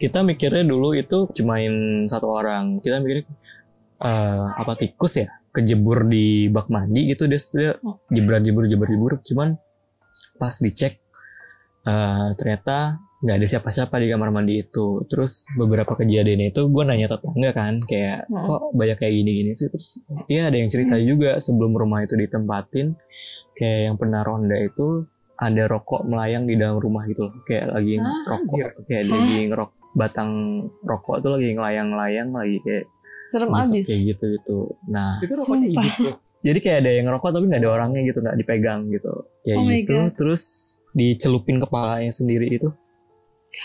kita 0.00 0.24
mikirnya 0.24 0.64
dulu 0.64 0.96
itu 0.96 1.28
cumain 1.36 2.06
satu 2.08 2.26
orang. 2.32 2.80
Kita 2.80 2.98
mikirnya 3.04 3.28
eh, 4.00 4.44
apa 4.56 4.72
tikus 4.74 5.20
ya? 5.20 5.28
Kejebur 5.50 6.06
di 6.08 6.46
bak 6.48 6.70
mandi 6.70 7.10
gitu 7.10 7.26
dia, 7.26 7.36
dia 7.52 7.72
jebret 8.08 8.40
jebur 8.46 8.64
jebur 8.70 8.88
jebur 8.88 9.12
cuman 9.20 9.58
pas 10.40 10.54
dicek 10.56 11.02
eh, 11.84 12.26
ternyata 12.38 12.96
nggak 13.20 13.36
ada 13.36 13.46
siapa-siapa 13.50 14.00
di 14.00 14.08
kamar 14.08 14.32
mandi 14.32 14.64
itu. 14.64 15.04
Terus 15.04 15.44
beberapa 15.52 15.92
kejadian 15.92 16.48
itu 16.48 16.64
gue 16.72 16.82
nanya 16.88 17.12
tetangga 17.12 17.50
kan 17.52 17.74
kayak 17.84 18.24
Hmm. 18.32 18.46
kok 18.48 18.62
banyak 18.72 18.96
kayak 18.96 19.12
gini-gini 19.12 19.52
sih? 19.52 19.68
Terus 19.68 20.00
iya 20.32 20.48
ada 20.48 20.56
yang 20.56 20.72
cerita 20.72 20.96
juga 20.96 21.36
sebelum 21.36 21.76
rumah 21.76 22.00
itu 22.00 22.16
ditempatin 22.16 22.96
kayak 23.58 23.80
yang 23.92 23.96
pernah 24.00 24.24
ronda 24.24 24.56
itu 24.56 25.04
ada 25.36 25.68
rokok 25.68 26.04
melayang 26.08 26.44
di 26.48 26.56
dalam 26.56 26.80
rumah 26.80 27.04
gitu 27.10 27.28
loh. 27.28 27.36
Kayak 27.44 27.76
lagi 27.76 28.00
Hah? 28.00 28.22
rokok 28.24 28.86
kayak 28.88 29.04
lagi 29.10 29.36
ngerok 29.52 29.70
batang 29.94 30.30
rokok 30.86 31.18
tuh 31.22 31.34
lagi 31.34 31.50
ngelayang-layang 31.54 32.30
lagi 32.30 32.62
kayak 32.62 32.84
serem 33.30 33.50
masuk 33.50 33.78
abis. 33.78 33.86
kayak 33.86 34.00
gitu 34.14 34.24
gitu. 34.38 34.58
Nah 34.90 35.18
Itu 35.22 35.34
rokoknya 35.34 35.66
tuh. 35.74 36.14
jadi 36.46 36.58
kayak 36.62 36.78
ada 36.82 36.90
yang 36.90 37.04
ngerokok 37.10 37.30
tapi 37.34 37.44
nggak 37.46 37.62
ada 37.62 37.70
orangnya 37.70 38.00
gitu 38.06 38.18
nggak 38.22 38.36
dipegang 38.38 38.80
gitu. 38.90 39.12
Kayak 39.46 39.56
Oh 39.58 39.66
gitu 39.66 39.96
terus 40.18 40.42
dicelupin 40.94 41.58
kepalanya 41.62 42.10
sendiri 42.10 42.46
itu. 42.50 42.68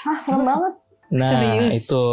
Hah, 0.06 0.18
serem 0.18 0.44
banget. 0.46 0.74
Nah 1.14 1.30
Serius? 1.30 1.74
itu 1.86 2.04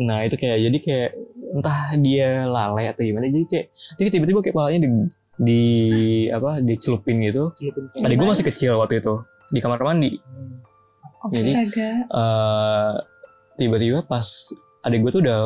nah 0.00 0.24
itu 0.24 0.34
kayak 0.38 0.58
jadi 0.64 0.78
kayak 0.80 1.10
entah 1.50 1.80
dia 2.00 2.46
lalai 2.46 2.88
atau 2.88 3.02
gimana 3.04 3.26
jadi 3.28 3.46
kayak 3.46 3.66
dia 3.98 4.08
tiba-tiba 4.08 4.40
kayak 4.40 4.54
kepalanya 4.54 4.80
di 4.86 4.88
di 5.40 5.62
apa 6.30 6.60
dicelupin 6.62 7.22
gitu. 7.26 7.50
Adik 8.02 8.16
gue 8.18 8.28
masih 8.28 8.46
kecil 8.46 8.76
waktu 8.76 9.02
itu 9.02 9.14
di 9.50 9.58
kamar 9.58 9.82
mandi. 9.82 10.14
Jadi 11.32 11.52
Astaga. 11.52 11.90
Tiba-tiba 13.60 14.00
pas 14.02 14.24
adik 14.80 14.98
gue 14.98 15.12
tuh 15.12 15.20
udah 15.20 15.40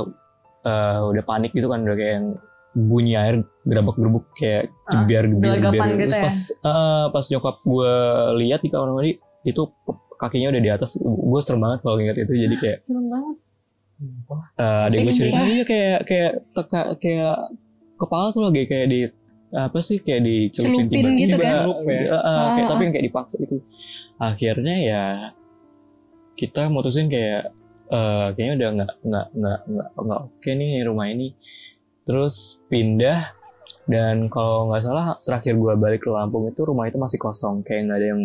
eh, 0.62 1.00
udah 1.04 1.22
panik 1.22 1.50
gitu 1.50 1.66
kan 1.66 1.82
udah 1.82 1.92
kayak 1.92 2.12
yang 2.14 2.26
bunyi 2.72 3.14
air 3.14 3.34
gerabak 3.62 3.94
gerubuk 3.94 4.30
kayak 4.32 4.70
Ah, 4.84 4.98
gebiar 4.98 5.26
gebiar 5.26 5.58
gebiar 5.60 5.88
gitu 5.88 5.98
terus 6.00 6.12
ya? 6.12 6.22
pas 6.22 6.36
eh, 6.64 7.04
pas 7.10 7.24
nyokap 7.28 7.56
gue 7.60 7.92
lihat 8.40 8.60
di 8.60 8.68
kamar 8.68 8.88
mandi 8.90 9.12
itu 9.42 9.62
kakinya 10.14 10.48
udah 10.48 10.62
di 10.62 10.70
atas 10.72 10.90
gue 10.98 11.40
serem 11.40 11.60
banget 11.60 11.78
kalau 11.80 11.98
ingat 11.98 12.16
itu 12.16 12.32
jadi 12.32 12.56
kayak 12.56 12.78
serem 12.86 13.06
banget 13.08 13.36
eh 14.54 14.80
adik 14.84 14.98
gue 15.00 15.04
Sumpah. 15.04 15.18
cerita 15.20 15.40
iya 15.44 15.64
kayak 15.64 15.98
kayak 16.04 16.32
teka, 16.50 16.80
kayak 16.98 17.36
kepala 17.94 18.26
tuh 18.30 18.42
lagi 18.44 18.62
kayak 18.64 18.86
di 18.88 19.00
apa 19.52 19.78
sih 19.78 19.98
kayak 19.98 20.20
dicelupin 20.20 20.90
Celupin 20.90 21.06
gitu 21.14 21.36
kan? 21.38 21.52
Celup 21.62 21.78
ya. 21.84 21.94
Eh, 21.94 22.10
eh, 22.10 22.10
kayak 22.50 22.58
Ah. 22.58 22.68
tapi 22.68 22.80
yang 22.82 22.92
kayak 22.92 23.06
dipaksa 23.06 23.36
gitu 23.38 23.56
akhirnya 24.16 24.76
ya 24.80 25.02
kita 26.34 26.66
mutusin 26.66 27.06
kayak 27.06 27.54
eh 27.94 28.26
kayaknya 28.34 28.54
udah 28.58 28.70
nggak 28.74 28.92
nggak 29.06 29.26
nggak 29.38 29.58
nggak 29.70 29.88
nggak 30.02 30.20
oke 30.26 30.50
nih 30.50 30.70
rumah 30.82 31.06
ini 31.06 31.28
terus 32.02 32.58
pindah 32.66 33.30
dan 33.86 34.26
kalau 34.26 34.72
nggak 34.72 34.82
salah 34.82 35.14
terakhir 35.14 35.54
gua 35.54 35.78
balik 35.78 36.02
ke 36.02 36.10
Lampung 36.10 36.50
itu 36.50 36.60
rumah 36.66 36.90
itu 36.90 36.98
masih 36.98 37.22
kosong 37.22 37.62
kayak 37.62 37.86
nggak 37.86 37.98
ada 38.02 38.08
yang 38.10 38.22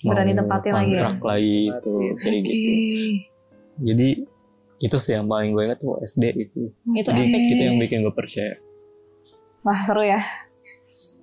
Berani 0.00 0.32
mau 0.32 0.38
tempatin 0.42 0.72
lagi 0.72 0.92
ya? 0.96 1.08
lagi 1.20 1.58
itu 1.68 1.92
kayak 2.18 2.40
Oke. 2.40 2.48
gitu 2.48 2.70
jadi 3.80 4.08
itu 4.80 4.96
sih 4.96 5.12
yang 5.12 5.28
paling 5.28 5.52
gue 5.52 5.62
ingat 5.68 5.76
tuh 5.76 6.00
SD 6.00 6.24
itu 6.40 6.72
itu 6.72 7.08
jadi 7.12 7.20
epic 7.28 7.40
itu 7.44 7.52
sih 7.52 7.64
yang 7.68 7.76
bikin 7.76 8.00
gue 8.00 8.14
percaya 8.16 8.56
wah 9.60 9.80
seru 9.84 10.02
ya 10.02 10.20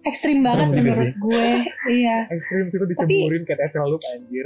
Ekstrim 0.08 0.42
banget 0.42 0.68
Serem 0.74 0.78
juga 0.82 0.92
menurut 0.98 1.16
gue. 1.22 1.50
Iya. 1.94 2.18
Ekstrim 2.26 2.66
sih 2.74 2.78
tuh 2.82 2.90
dicemburin 2.90 3.44
kayak 3.46 3.62
Etel 3.70 3.86
Loop 3.86 4.02
anjir. 4.10 4.46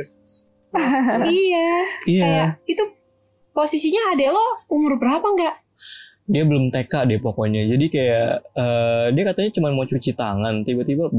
iya. 1.32 1.72
iya 2.04 2.24
Kayak 2.28 2.50
itu 2.68 2.84
posisinya 3.52 4.12
ade 4.12 4.28
lo 4.28 4.46
umur 4.68 4.96
berapa 4.98 5.24
nggak? 5.26 5.56
dia 6.24 6.48
belum 6.48 6.72
TK 6.72 6.94
deh 7.06 7.20
pokoknya 7.20 7.68
jadi 7.68 7.86
kayak 7.88 8.28
eh, 8.56 9.06
dia 9.12 9.24
katanya 9.26 9.52
cuma 9.52 9.68
mau 9.70 9.84
cuci 9.84 10.16
tangan 10.16 10.64
tiba-tiba 10.64 11.12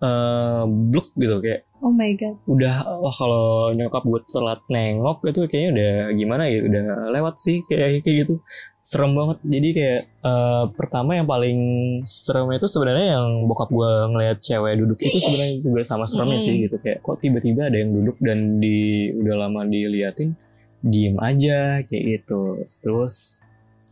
eh 0.00 0.62
bluk 0.66 1.06
gitu 1.14 1.38
kayak 1.38 1.68
Oh 1.78 1.88
my 1.88 2.12
god. 2.12 2.34
udah 2.44 2.98
wah 2.98 3.14
kalau 3.14 3.44
nyokap 3.70 4.02
gue 4.02 4.20
telat 4.26 4.60
nengok 4.66 5.22
itu 5.24 5.40
kayaknya 5.46 5.70
udah 5.70 5.92
gimana 6.12 6.42
ya 6.44 6.58
udah 6.62 6.84
lewat 7.10 7.34
sih 7.38 7.62
kayak 7.62 8.02
kayak 8.02 8.16
gitu 8.26 8.34
serem 8.82 9.14
banget 9.14 9.38
jadi 9.44 9.68
kayak 9.70 10.00
eh, 10.20 10.64
pertama 10.74 11.10
yang 11.14 11.28
paling 11.30 11.60
serem 12.02 12.50
itu 12.50 12.66
sebenarnya 12.66 13.06
yang 13.14 13.26
bokap 13.46 13.70
gue 13.70 13.90
ngeliat 14.10 14.38
cewek 14.40 14.72
duduk 14.76 14.98
itu 14.98 15.16
sebenarnya 15.20 15.54
juga 15.62 15.80
sama 15.84 16.04
seremnya 16.04 16.36
Hmm. 16.36 16.46
sih 16.48 16.54
gitu 16.60 16.76
kayak 16.76 17.00
kok 17.00 17.22
tiba-tiba 17.22 17.70
ada 17.70 17.76
yang 17.76 17.92
duduk 17.92 18.16
dan 18.18 18.58
di 18.58 18.76
udah 19.14 19.36
lama 19.38 19.62
diliatin 19.62 20.34
diem 20.80 21.16
aja 21.20 21.84
kayak 21.84 22.04
gitu. 22.20 22.56
Terus 22.80 23.14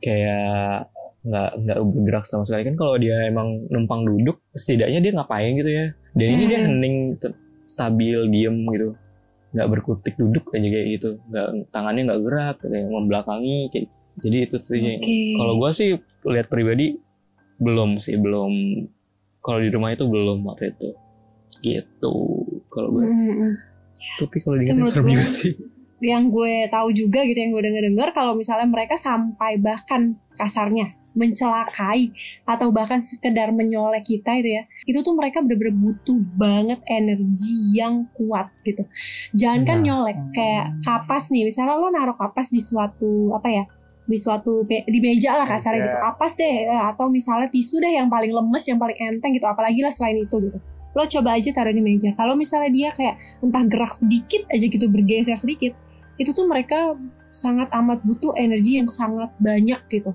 kayak 0.01 0.89
nggak 1.25 1.51
nggak 1.61 1.79
bergerak 1.83 2.25
sama 2.25 2.45
sekali. 2.49 2.63
Kan 2.69 2.77
kalau 2.79 2.95
dia 2.97 3.29
emang 3.29 3.69
numpang 3.69 4.07
duduk 4.07 4.41
setidaknya 4.53 5.01
dia 5.05 5.13
ngapain 5.17 5.53
gitu 5.57 5.71
ya? 5.71 5.87
Dan 6.17 6.27
ini 6.35 6.45
dia 6.49 6.59
Hmm. 6.63 6.69
hening 6.73 6.97
stabil 7.69 8.19
diem 8.33 8.57
gitu. 8.73 8.89
Nggak 9.53 9.69
berkutik 9.69 10.15
duduk 10.17 10.45
aja 10.53 10.69
kayak 10.69 10.87
gitu. 10.99 11.11
Nggak 11.29 11.47
tangannya 11.71 12.03
nggak 12.09 12.21
gerak 12.25 12.57
kayak 12.65 12.87
membelakangi 12.89 13.59
kayak 13.73 13.87
jadi 14.19 14.37
itu 14.51 14.57
sih. 14.59 14.83
Oke. 14.99 15.17
kalau 15.39 15.55
gua 15.57 15.71
sih 15.71 15.95
lihat 16.27 16.51
pribadi 16.51 16.99
belum 17.59 17.99
sih 17.99 18.17
belum. 18.17 18.53
Kalau 19.39 19.59
di 19.63 19.71
rumah 19.71 19.93
itu 19.93 20.05
belum 20.05 20.45
waktu 20.45 20.75
itu. 20.75 20.89
Gitu 21.59 22.15
kalau 22.69 22.95
gue 22.95 23.03
Mm-mm. 23.03 23.53
tapi 24.21 24.37
kalau 24.39 24.57
diingat 24.61 24.87
serem 24.87 25.11
juga 25.11 25.27
sih 25.27 25.53
yang 25.99 26.31
gue 26.31 26.71
tahu 26.71 26.95
juga 26.95 27.27
gitu 27.27 27.35
yang 27.35 27.51
gue 27.51 27.63
denger 27.67 27.91
dengar 27.91 28.09
kalau 28.15 28.39
misalnya 28.39 28.71
mereka 28.71 28.95
sampai 28.95 29.59
bahkan 29.59 30.15
kasarnya 30.39 30.87
mencelakai 31.19 32.15
atau 32.47 32.71
bahkan 32.71 33.03
sekedar 33.03 33.51
menyolek 33.51 34.07
kita 34.07 34.39
itu 34.39 34.55
ya 34.55 34.63
itu 34.87 35.03
tuh 35.03 35.19
mereka 35.19 35.43
bener-bener 35.43 35.75
butuh 35.75 36.19
banget 36.39 36.79
energi 36.87 37.75
yang 37.75 38.07
kuat 38.15 38.55
gitu. 38.63 38.87
Jangan 39.35 39.67
kan 39.67 39.79
Nah. 39.83 39.85
nyolek 39.91 40.19
kayak 40.31 40.79
kapas 40.87 41.35
nih 41.35 41.43
misalnya 41.43 41.75
lo 41.75 41.91
naruh 41.91 42.15
kapas 42.15 42.55
di 42.55 42.63
suatu 42.63 43.35
apa 43.35 43.51
ya 43.51 43.65
di 44.09 44.17
suatu 44.17 44.65
di 44.65 44.99
meja 45.03 45.35
lah 45.35 45.45
kasarnya 45.45 45.83
gitu 45.85 45.99
kapas 45.99 46.33
deh 46.39 46.71
eh, 46.71 46.83
atau 46.95 47.11
misalnya 47.11 47.51
tisu 47.51 47.83
deh 47.83 47.99
yang 47.99 48.07
paling 48.07 48.31
lemes 48.31 48.65
yang 48.71 48.79
paling 48.79 48.97
enteng 48.97 49.35
gitu 49.35 49.45
apalagi 49.51 49.83
lah 49.83 49.91
selain 49.91 50.23
itu 50.23 50.39
gitu. 50.47 50.59
Lo 50.95 51.05
coba 51.05 51.35
aja 51.35 51.51
taruh 51.51 51.75
di 51.75 51.83
meja 51.83 52.15
kalau 52.15 52.39
misalnya 52.39 52.71
dia 52.71 52.89
kayak 52.95 53.19
entah 53.43 53.67
gerak 53.67 53.91
sedikit 53.91 54.47
aja 54.47 54.67
gitu 54.71 54.87
bergeser 54.87 55.35
sedikit 55.35 55.88
itu 56.19 56.31
tuh 56.35 56.47
mereka 56.51 56.99
sangat 57.31 57.71
amat 57.71 58.03
butuh 58.03 58.35
energi 58.35 58.83
yang 58.83 58.89
sangat 58.91 59.31
banyak 59.39 59.79
gitu. 59.89 60.13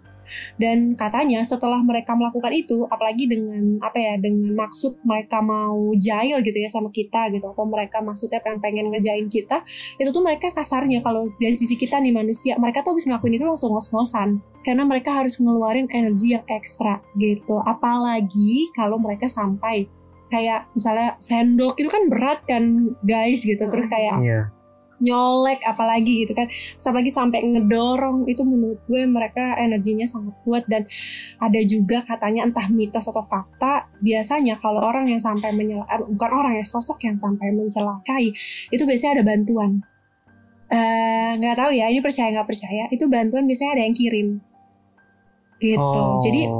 Dan 0.57 0.97
katanya 0.97 1.45
setelah 1.45 1.77
mereka 1.81 2.17
melakukan 2.17 2.53
itu 2.53 2.85
apalagi 2.89 3.29
dengan 3.29 3.77
apa 3.83 3.97
ya 3.97 4.15
dengan 4.17 4.55
maksud 4.55 5.01
mereka 5.05 5.41
mau 5.45 5.93
jail 5.97 6.41
gitu 6.41 6.57
ya 6.57 6.69
sama 6.71 6.89
kita 6.89 7.29
gitu 7.33 7.43
atau 7.43 7.65
mereka 7.67 8.01
maksudnya 8.01 8.41
pengen 8.41 8.59
pengen 8.63 8.89
ngejain 8.89 9.27
kita 9.29 9.61
itu 9.99 10.09
tuh 10.09 10.23
mereka 10.23 10.49
kasarnya 10.55 11.05
kalau 11.05 11.29
dari 11.37 11.53
sisi 11.53 11.77
kita 11.77 12.01
nih 12.01 12.15
manusia 12.15 12.57
mereka 12.57 12.81
tuh 12.81 12.97
habis 12.97 13.05
ngelakuin 13.05 13.37
itu 13.37 13.45
langsung 13.45 13.73
ngos-ngosan. 13.73 14.41
Karena 14.63 14.87
mereka 14.87 15.11
harus 15.11 15.37
ngeluarin 15.43 15.91
energi 15.91 16.39
yang 16.39 16.45
ekstra 16.47 17.03
gitu. 17.19 17.59
Apalagi 17.59 18.71
kalau 18.71 18.95
mereka 18.95 19.27
sampai 19.27 19.91
kayak 20.31 20.71
misalnya 20.73 21.19
sendok 21.19 21.75
itu 21.77 21.91
kan 21.91 22.07
berat 22.07 22.39
kan 22.47 22.95
guys 23.03 23.43
gitu. 23.43 23.59
Terus 23.59 23.85
kayak 23.91 24.17
Iya. 24.23 24.41
Nyolek 25.03 25.59
apalagi 25.67 26.23
gitu 26.23 26.31
kan. 26.31 26.47
Apalagi 26.79 27.11
sampai 27.11 27.43
ngedorong 27.43 28.23
itu 28.31 28.47
menurut 28.47 28.79
gue 28.87 29.03
mereka 29.03 29.59
energinya 29.59 30.07
sangat 30.07 30.33
kuat. 30.47 30.63
Dan 30.71 30.87
ada 31.43 31.59
juga 31.67 32.07
katanya 32.07 32.47
entah 32.47 32.71
mitos 32.71 33.03
atau 33.11 33.21
fakta 33.21 33.91
biasanya 33.99 34.55
kalau 34.63 34.79
orang 34.79 35.11
yang 35.11 35.19
sampai 35.19 35.51
menyelakai 35.51 36.07
bukan 36.07 36.31
orang 36.31 36.53
ya 36.55 36.65
sosok 36.65 37.03
yang 37.03 37.19
sampai 37.19 37.51
mencelakai 37.51 38.31
itu 38.71 38.83
biasanya 38.87 39.19
ada 39.19 39.23
bantuan. 39.27 39.83
Eh, 40.73 41.31
nggak 41.37 41.59
tahu 41.59 41.71
ya 41.75 41.91
ini 41.91 42.01
percaya 42.01 42.33
nggak 42.33 42.49
percaya 42.49 42.89
itu 42.89 43.05
bantuan 43.05 43.45
biasanya 43.45 43.77
ada 43.77 43.83
yang 43.85 43.93
kirim 43.93 44.41
gitu 45.63 45.79
Oh. 45.79 46.19
jadi 46.19 46.51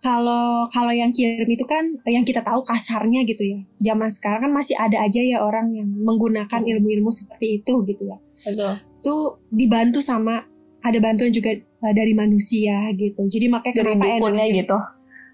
kalau 0.00 0.70
kalau 0.70 0.88
yang 0.88 1.12
kirim 1.12 1.44
itu 1.44 1.64
kan 1.68 1.84
yang 2.08 2.24
kita 2.24 2.40
tahu 2.40 2.64
kasarnya 2.64 3.28
gitu 3.28 3.44
ya. 3.44 3.60
Zaman 3.82 4.08
sekarang 4.08 4.48
kan 4.48 4.52
masih 4.54 4.72
ada 4.72 5.04
aja 5.04 5.20
ya 5.20 5.44
orang 5.44 5.68
yang 5.70 5.88
menggunakan 5.90 6.64
ilmu-ilmu 6.64 7.12
seperti 7.12 7.60
itu 7.60 7.84
gitu 7.84 8.02
ya. 8.08 8.16
Betul. 8.40 8.72
Itu 9.02 9.14
dibantu 9.50 10.00
sama 10.00 10.48
ada 10.80 10.98
bantuan 11.02 11.28
juga 11.28 11.52
uh, 11.52 11.92
dari 11.92 12.14
manusia 12.14 12.88
gitu. 12.94 13.26
Jadi 13.28 13.46
makanya 13.50 13.74
Dari 13.76 13.84
kenapa 13.92 14.04
dukunnya 14.08 14.44
energi- 14.46 14.58
gitu. 14.64 14.76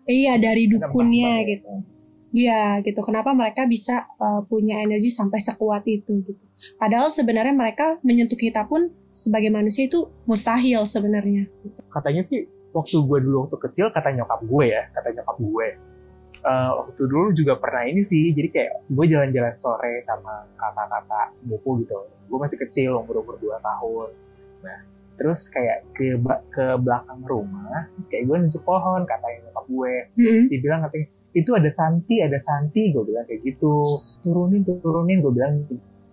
Iya 0.02 0.33
dari 0.37 0.62
dukunnya 0.66 1.33
gitu. 1.47 1.71
Iya 2.33 2.62
gitu. 2.83 3.00
Kenapa 3.04 3.31
mereka 3.31 3.62
bisa 3.69 4.09
uh, 4.19 4.42
punya 4.42 4.81
energi 4.81 5.12
sampai 5.12 5.38
sekuat 5.38 5.87
itu 5.87 6.19
gitu. 6.25 6.42
Padahal 6.78 7.11
sebenarnya 7.11 7.54
mereka 7.54 8.02
menyentuh 8.02 8.35
kita 8.35 8.66
pun 8.66 8.90
sebagai 9.11 9.50
manusia 9.50 9.87
itu 9.87 10.11
mustahil 10.25 10.83
sebenarnya. 10.83 11.47
katanya 11.92 12.25
sih 12.25 12.49
waktu 12.73 12.97
gue 13.05 13.19
dulu 13.23 13.37
waktu 13.47 13.59
kecil 13.69 13.87
kata 13.93 14.09
nyokap 14.17 14.41
gue 14.43 14.64
ya 14.73 14.83
kata 14.97 15.09
nyokap 15.14 15.37
gue 15.38 15.69
Eh, 16.43 16.71
waktu 16.75 17.02
dulu 17.07 17.31
juga 17.31 17.55
pernah 17.55 17.87
ini 17.87 18.02
sih 18.02 18.35
jadi 18.35 18.49
kayak 18.50 18.73
gue 18.91 19.05
jalan-jalan 19.07 19.55
sore 19.55 20.02
sama 20.02 20.43
kakak-kakak 20.59 21.31
sepupu 21.31 21.87
gitu. 21.87 21.95
Gue 22.26 22.38
masih 22.43 22.59
kecil 22.59 22.99
umur 22.99 23.23
umur 23.23 23.38
dua 23.38 23.62
tahun. 23.62 24.11
Nah 24.67 24.79
terus 25.14 25.47
kayak 25.55 25.87
ke 25.95 26.19
ke 26.50 26.67
belakang 26.83 27.23
rumah 27.23 27.87
terus 27.95 28.11
kayak 28.11 28.26
gue 28.26 28.37
nunjuk 28.43 28.62
pohon 28.67 29.07
katanya 29.07 29.38
nyokap 29.47 29.64
gue 29.71 29.95
Mm-mm. 30.19 30.43
dia 30.50 30.59
bilang 30.59 30.81
katanya 30.83 31.07
itu 31.31 31.50
ada 31.55 31.71
Santi 31.71 32.17
ada 32.19 32.39
Santi 32.43 32.82
gue 32.91 33.04
bilang 33.06 33.23
kayak 33.23 33.41
gitu. 33.47 33.78
Turunin 34.26 34.67
turunin 34.67 35.23
gue 35.23 35.30
bilang 35.30 35.63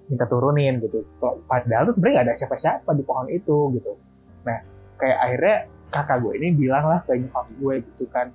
minta 0.06 0.30
turunin 0.30 0.78
gitu. 0.78 1.10
Padahal 1.50 1.90
tuh 1.90 1.98
sebenarnya 1.98 2.22
gak 2.22 2.28
ada 2.30 2.36
siapa-siapa 2.38 2.90
di 2.94 3.02
pohon 3.02 3.34
itu 3.34 3.74
gitu. 3.82 3.98
Nah 4.46 4.62
kayak 5.02 5.18
akhirnya 5.26 5.58
kakak 5.90 6.22
gue 6.22 6.34
ini 6.38 6.54
bilang 6.54 6.86
lah 6.86 7.02
ke 7.02 7.18
nyokap 7.18 7.46
gue 7.58 7.74
gitu 7.82 8.06
kan 8.14 8.30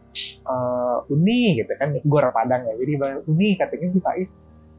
"Eh, 0.45 1.13
Uni 1.15 1.57
gitu 1.57 1.73
kan 1.79 1.89
gue 1.95 2.19
orang 2.19 2.35
Padang 2.35 2.63
ya. 2.69 2.75
Jadi 2.77 2.93
Uni 3.31 3.57
katanya 3.57 3.87
si 3.95 4.01
Faiz 4.03 4.31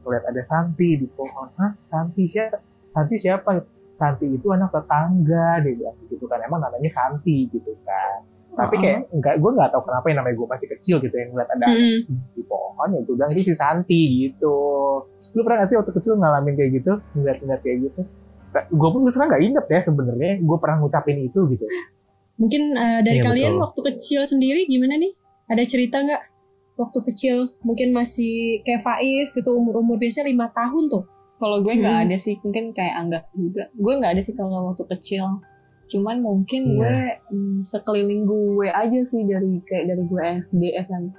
ngeliat 0.06 0.24
ada 0.30 0.42
Santi 0.46 0.88
di 0.94 1.06
pohon. 1.10 1.50
Hah? 1.58 1.74
Santi 1.82 2.22
siapa? 2.30 2.62
Santi 2.86 3.18
siapa? 3.18 3.50
Santi 3.90 4.28
itu 4.30 4.46
anak 4.54 4.70
tetangga 4.70 5.58
dia 5.64 5.72
bilang 5.74 5.96
gitu 6.06 6.24
kan. 6.30 6.38
Emang 6.44 6.62
namanya 6.62 6.86
Santi 6.86 7.50
gitu 7.50 7.74
kan. 7.82 8.22
Tapi 8.56 8.80
kayak 8.80 9.12
enggak 9.12 9.34
gue 9.36 9.50
nggak 9.52 9.68
tahu 9.74 9.82
kenapa 9.84 10.06
yang 10.08 10.18
namanya 10.22 10.36
gue 10.38 10.48
masih 10.48 10.68
kecil 10.78 10.96
gitu 11.04 11.12
yang 11.12 11.28
ngeliat 11.34 11.50
ada 11.52 11.66
Mm-mm. 11.68 11.98
di 12.32 12.42
pohon 12.46 12.88
ya 12.94 13.00
gue 13.04 13.14
bilang 13.18 13.30
ini 13.34 13.42
si 13.42 13.52
Santi 13.52 14.02
gitu. 14.30 14.56
Lu 15.34 15.40
pernah 15.44 15.66
gak 15.66 15.68
sih 15.74 15.76
waktu 15.76 15.92
kecil 15.92 16.12
ngalamin 16.16 16.54
kayak 16.56 16.70
gitu? 16.80 16.92
Ngeliat-ngeliat 17.18 17.60
kayak 17.60 17.78
gitu? 17.90 18.00
Gue 18.72 18.88
pun 18.88 19.04
terus 19.04 19.16
terang 19.18 19.28
gak 19.28 19.42
inget 19.44 19.64
ya 19.68 19.80
sebenarnya 19.84 20.32
gue 20.40 20.56
pernah 20.62 20.76
ngucapin 20.80 21.18
itu 21.20 21.40
gitu 21.52 21.66
Mungkin 22.36 22.62
uh, 22.74 23.00
dari 23.00 23.20
Iya, 23.20 23.26
kalian 23.26 23.52
betul. 23.56 23.62
waktu 23.64 23.80
kecil 23.92 24.20
sendiri 24.24 24.60
gimana 24.64 24.96
nih? 24.96 25.12
Ada 25.48 25.62
cerita 25.64 26.00
nggak? 26.00 26.22
Waktu 26.76 26.98
kecil 27.08 27.36
mungkin 27.64 27.96
masih 27.96 28.60
kayak 28.60 28.84
Faiz 28.84 29.32
gitu 29.32 29.48
umur-umur 29.50 29.96
biasanya 29.96 30.28
lima 30.28 30.52
tahun 30.52 30.92
tuh. 30.92 31.04
Kalau 31.36 31.60
gue 31.60 31.72
nggak 31.72 31.96
Hmm. 31.96 32.04
ada 32.08 32.16
sih, 32.16 32.36
mungkin 32.40 32.72
kayak 32.72 32.94
anggap 32.96 33.24
juga. 33.32 33.68
Gue 33.72 33.92
nggak 33.96 34.12
ada 34.12 34.22
sih 34.22 34.32
kalau 34.32 34.72
waktu 34.72 34.84
kecil. 34.96 35.40
Cuman 35.86 36.20
mungkin 36.20 36.62
Iya. 36.66 36.76
gue 36.76 36.96
hmm, 37.32 37.58
sekeliling 37.64 38.22
gue 38.24 38.68
aja 38.68 39.00
sih 39.02 39.24
dari 39.24 39.56
kayak 39.62 39.84
dari 39.88 40.02
gue 40.04 40.22
SD, 40.42 40.62
SMP 40.76 41.18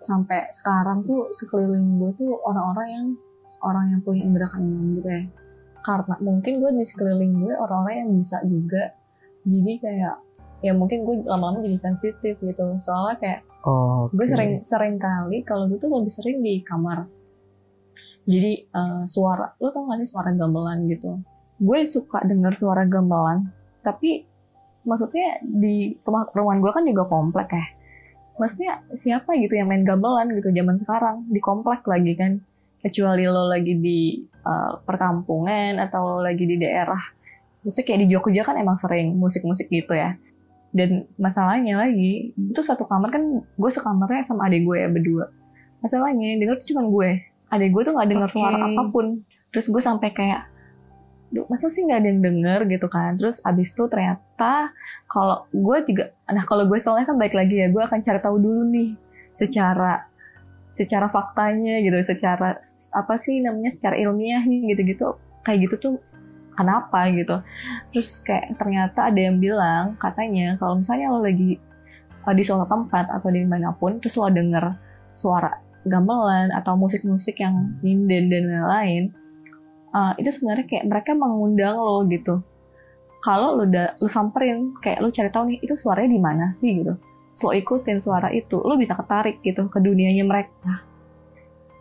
sampai 0.00 0.48
sekarang 0.50 1.04
tuh 1.04 1.28
sekeliling 1.30 2.00
gue 2.00 2.10
tuh 2.16 2.32
orang-orang 2.40 2.88
yang 2.88 3.06
orang 3.60 3.84
yang 3.92 4.00
punya 4.00 4.24
indera 4.24 4.48
keenam 4.48 4.96
gitu 4.96 5.08
ya. 5.08 5.22
Karena 5.80 6.14
mungkin 6.20 6.52
gue 6.56 6.70
di 6.72 6.84
sekeliling 6.86 7.32
gue 7.36 7.52
orang-orang 7.52 7.94
yang 8.04 8.10
bisa 8.16 8.40
juga. 8.44 8.96
Jadi 9.40 9.72
kayak 9.76 10.16
ya 10.60 10.76
mungkin 10.76 11.08
gue 11.08 11.24
lama-lama 11.24 11.64
jadi 11.64 11.80
sensitif 11.80 12.36
gitu. 12.40 12.66
Soalnya 12.80 13.16
kayak 13.20 13.40
Oh, 13.60 14.08
gue 14.08 14.24
sering 14.24 14.64
sering 14.64 14.96
kali 14.96 15.44
kalau 15.44 15.68
gue 15.68 15.76
tuh 15.76 15.92
lebih 15.92 16.12
sering 16.12 16.40
di 16.40 16.64
kamar. 16.64 17.04
Jadi 18.24 18.52
eh, 18.64 19.02
suara 19.04 19.52
lo 19.60 19.68
tau 19.68 19.84
gak 19.84 20.00
sih 20.00 20.08
suara 20.08 20.32
gamelan 20.32 20.88
gitu? 20.88 21.20
Gue 21.60 21.84
suka 21.84 22.24
denger 22.24 22.56
suara 22.56 22.88
gamelan 22.88 23.52
tapi 23.84 24.24
maksudnya 24.80 25.44
di 25.44 25.92
rumah 26.00 26.24
perumahan 26.32 26.60
gue 26.64 26.72
kan 26.72 26.84
juga 26.88 27.04
komplek 27.04 27.48
ya. 27.52 27.66
Maksudnya 28.40 28.72
siapa 28.96 29.36
gitu 29.36 29.52
yang 29.60 29.68
main 29.68 29.84
gamelan 29.84 30.32
gitu 30.32 30.48
zaman 30.48 30.80
sekarang? 30.80 31.28
Di 31.28 31.40
komplek 31.44 31.84
lagi 31.84 32.16
kan? 32.16 32.40
Kecuali 32.80 33.28
lo 33.28 33.44
lagi 33.44 33.76
di 33.76 34.24
eh, 34.24 34.72
perkampungan 34.88 35.76
atau 35.84 36.16
lo 36.16 36.18
lagi 36.24 36.48
di 36.48 36.56
daerah. 36.56 37.00
Maksudnya 37.60 37.84
kayak 37.84 38.00
di 38.00 38.06
Jogja 38.08 38.40
kan 38.40 38.56
emang 38.56 38.80
sering 38.80 39.20
musik-musik 39.20 39.68
gitu 39.68 39.92
ya 39.92 40.16
dan 40.70 41.10
masalahnya 41.18 41.82
lagi 41.82 42.30
itu 42.38 42.60
satu 42.62 42.86
kamar 42.86 43.10
kan 43.10 43.42
gue 43.42 43.70
sekamarnya 43.70 44.22
sama 44.22 44.46
adik 44.46 44.62
gue 44.62 44.76
ya 44.78 44.88
berdua. 44.90 45.26
Masalahnya 45.82 46.34
yang 46.34 46.38
denger 46.46 46.56
tuh 46.62 46.68
cuma 46.74 46.86
gue. 46.86 47.10
Adik 47.50 47.70
gue 47.74 47.82
tuh 47.82 47.92
nggak 47.98 48.08
dengar 48.10 48.28
Oke. 48.30 48.36
suara 48.38 48.58
apa 48.62 48.82
pun. 48.90 49.06
Terus 49.50 49.66
gue 49.66 49.82
sampai 49.82 50.10
kayak 50.14 50.42
Duh, 51.30 51.46
masa 51.46 51.70
sih 51.70 51.86
nggak 51.86 51.98
ada 52.02 52.08
yang 52.10 52.22
denger? 52.26 52.60
gitu 52.66 52.86
kan. 52.90 53.14
Terus 53.18 53.42
abis 53.42 53.70
itu 53.74 53.86
ternyata 53.90 54.70
kalau 55.10 55.46
gue 55.50 55.76
juga 55.90 56.04
nah 56.30 56.46
kalau 56.46 56.66
gue 56.66 56.78
soalnya 56.78 57.06
kan 57.10 57.18
baik 57.18 57.34
lagi 57.34 57.54
ya 57.58 57.66
gue 57.70 57.82
akan 57.82 57.98
cari 58.02 58.18
tahu 58.22 58.36
dulu 58.38 58.62
nih 58.70 58.94
secara 59.34 60.06
secara 60.70 61.10
faktanya 61.10 61.82
gitu 61.82 61.98
secara 62.02 62.58
apa 62.94 63.14
sih 63.18 63.42
namanya 63.42 63.74
secara 63.74 63.98
ilmiah 63.98 64.42
nih 64.46 64.74
gitu-gitu. 64.74 65.18
Kayak 65.42 65.58
gitu 65.66 65.74
tuh 65.82 65.94
kenapa 66.60 67.08
gitu. 67.08 67.40
Terus 67.88 68.20
kayak 68.20 68.60
ternyata 68.60 69.08
ada 69.08 69.20
yang 69.20 69.40
bilang 69.40 69.96
katanya 69.96 70.60
kalau 70.60 70.76
misalnya 70.76 71.08
lo 71.08 71.24
lagi 71.24 71.56
uh, 72.28 72.34
di 72.36 72.42
suatu 72.44 72.68
tempat 72.68 73.08
atau 73.08 73.28
di 73.32 73.40
mana 73.48 73.72
pun 73.72 73.96
terus 73.96 74.20
lo 74.20 74.28
denger 74.28 74.76
suara 75.16 75.50
gamelan 75.88 76.52
atau 76.52 76.76
musik-musik 76.76 77.40
yang 77.40 77.80
nyinden 77.80 78.28
dan 78.28 78.42
lain-lain 78.52 79.04
uh, 79.96 80.12
itu 80.20 80.28
sebenarnya 80.28 80.68
kayak 80.68 80.84
mereka 80.84 81.16
mengundang 81.16 81.80
lo 81.80 82.04
gitu. 82.08 82.44
Kalau 83.20 83.56
lo 83.56 83.68
udah 83.68 83.96
lo 84.00 84.08
samperin 84.08 84.76
kayak 84.80 85.00
lo 85.00 85.08
cari 85.12 85.28
tahu 85.32 85.44
nih 85.52 85.58
itu 85.64 85.74
suaranya 85.76 86.10
di 86.12 86.20
mana 86.20 86.44
sih? 86.52 86.80
gitu. 86.80 86.96
Terus 87.36 87.42
lo 87.44 87.50
ikutin 87.56 87.98
suara 88.00 88.28
itu 88.32 88.60
lo 88.60 88.76
bisa 88.76 88.92
ketarik 88.96 89.40
gitu 89.40 89.68
ke 89.72 89.78
dunianya 89.80 90.24
mereka. 90.24 90.84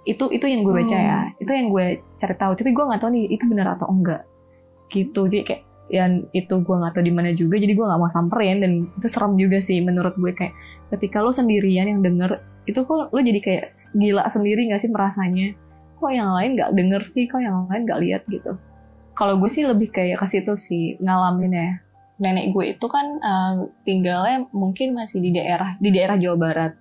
Itu 0.07 0.31
itu 0.31 0.47
yang 0.47 0.63
gue 0.63 0.73
baca 0.73 0.97
ya. 0.97 1.19
Itu 1.39 1.51
yang 1.51 1.67
gue 1.71 1.99
cari 2.19 2.35
tahu. 2.35 2.51
Tapi 2.55 2.69
gue 2.71 2.83
nggak 2.87 3.01
tahu 3.03 3.11
nih 3.11 3.25
itu 3.35 3.43
benar 3.47 3.75
atau 3.75 3.87
enggak 3.91 4.38
gitu. 4.91 5.29
Jadi 5.29 5.43
kayak 5.45 5.63
yang 5.89 6.29
itu 6.37 6.53
gue 6.61 6.75
nggak 6.77 6.93
tahu 6.93 7.03
di 7.05 7.13
mana 7.13 7.33
juga 7.33 7.57
jadi 7.57 7.73
gue 7.73 7.81
nggak 7.81 7.97
mau 7.97 8.11
samperin 8.13 8.61
dan 8.61 8.71
itu 8.93 9.07
serem 9.09 9.33
juga 9.41 9.57
sih 9.57 9.81
menurut 9.81 10.13
gue 10.21 10.37
kayak 10.37 10.53
ketika 10.93 11.25
lo 11.25 11.33
sendirian 11.33 11.89
yang 11.89 12.05
denger 12.05 12.45
itu 12.69 12.85
kok 12.85 13.09
lo 13.09 13.19
jadi 13.19 13.41
kayak 13.41 13.65
gila 13.97 14.29
sendiri 14.29 14.69
nggak 14.69 14.81
sih 14.85 14.93
merasanya? 14.93 15.57
Kok 15.97 16.11
yang 16.13 16.29
lain 16.31 16.49
nggak 16.55 16.71
denger 16.77 17.01
sih? 17.01 17.25
Kok 17.25 17.41
yang 17.41 17.65
lain 17.65 17.89
nggak 17.89 17.99
lihat 18.05 18.21
gitu? 18.29 18.53
Kalau 19.17 19.41
gue 19.41 19.49
sih 19.49 19.65
lebih 19.65 19.89
kayak 19.89 20.21
ke 20.21 20.27
situ 20.29 20.53
sih 20.53 20.83
ngalamin 21.01 21.57
ya. 21.57 21.69
Nenek 22.21 22.53
gue 22.53 22.77
itu 22.77 22.85
kan 22.85 23.05
uh, 23.19 23.53
tinggalnya 23.87 24.45
mungkin 24.53 24.93
masih 24.93 25.17
di 25.17 25.33
daerah 25.33 25.73
di 25.81 25.89
daerah 25.89 26.19
Jawa 26.21 26.37
Barat 26.37 26.71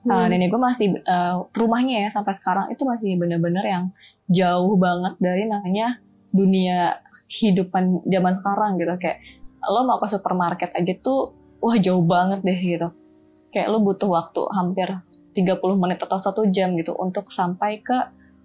Uh, 0.00 0.24
nenek 0.32 0.48
gue 0.48 0.56
masih 0.56 0.96
uh, 1.04 1.44
rumahnya 1.52 2.08
ya 2.08 2.10
sampai 2.10 2.32
sekarang 2.40 2.72
itu 2.72 2.88
masih 2.88 3.20
bener-bener 3.20 3.60
yang 3.60 3.84
jauh 4.32 4.72
banget 4.80 5.12
dari 5.20 5.44
namanya 5.44 6.00
dunia 6.32 6.96
kehidupan 7.28 8.08
zaman 8.08 8.32
sekarang 8.40 8.70
gitu. 8.80 8.96
Kayak 8.96 9.20
lo 9.68 9.84
mau 9.84 10.00
ke 10.00 10.08
supermarket 10.08 10.72
aja 10.72 10.92
tuh 11.04 11.36
wah 11.60 11.76
jauh 11.76 12.00
banget 12.00 12.40
deh 12.40 12.56
gitu. 12.56 12.88
Kayak 13.52 13.76
lo 13.76 13.84
butuh 13.84 14.08
waktu 14.08 14.40
hampir 14.56 14.88
30 15.36 15.60
menit 15.76 16.00
atau 16.00 16.16
satu 16.16 16.48
jam 16.48 16.72
gitu 16.80 16.96
untuk 16.96 17.28
sampai 17.28 17.84
ke 17.84 17.96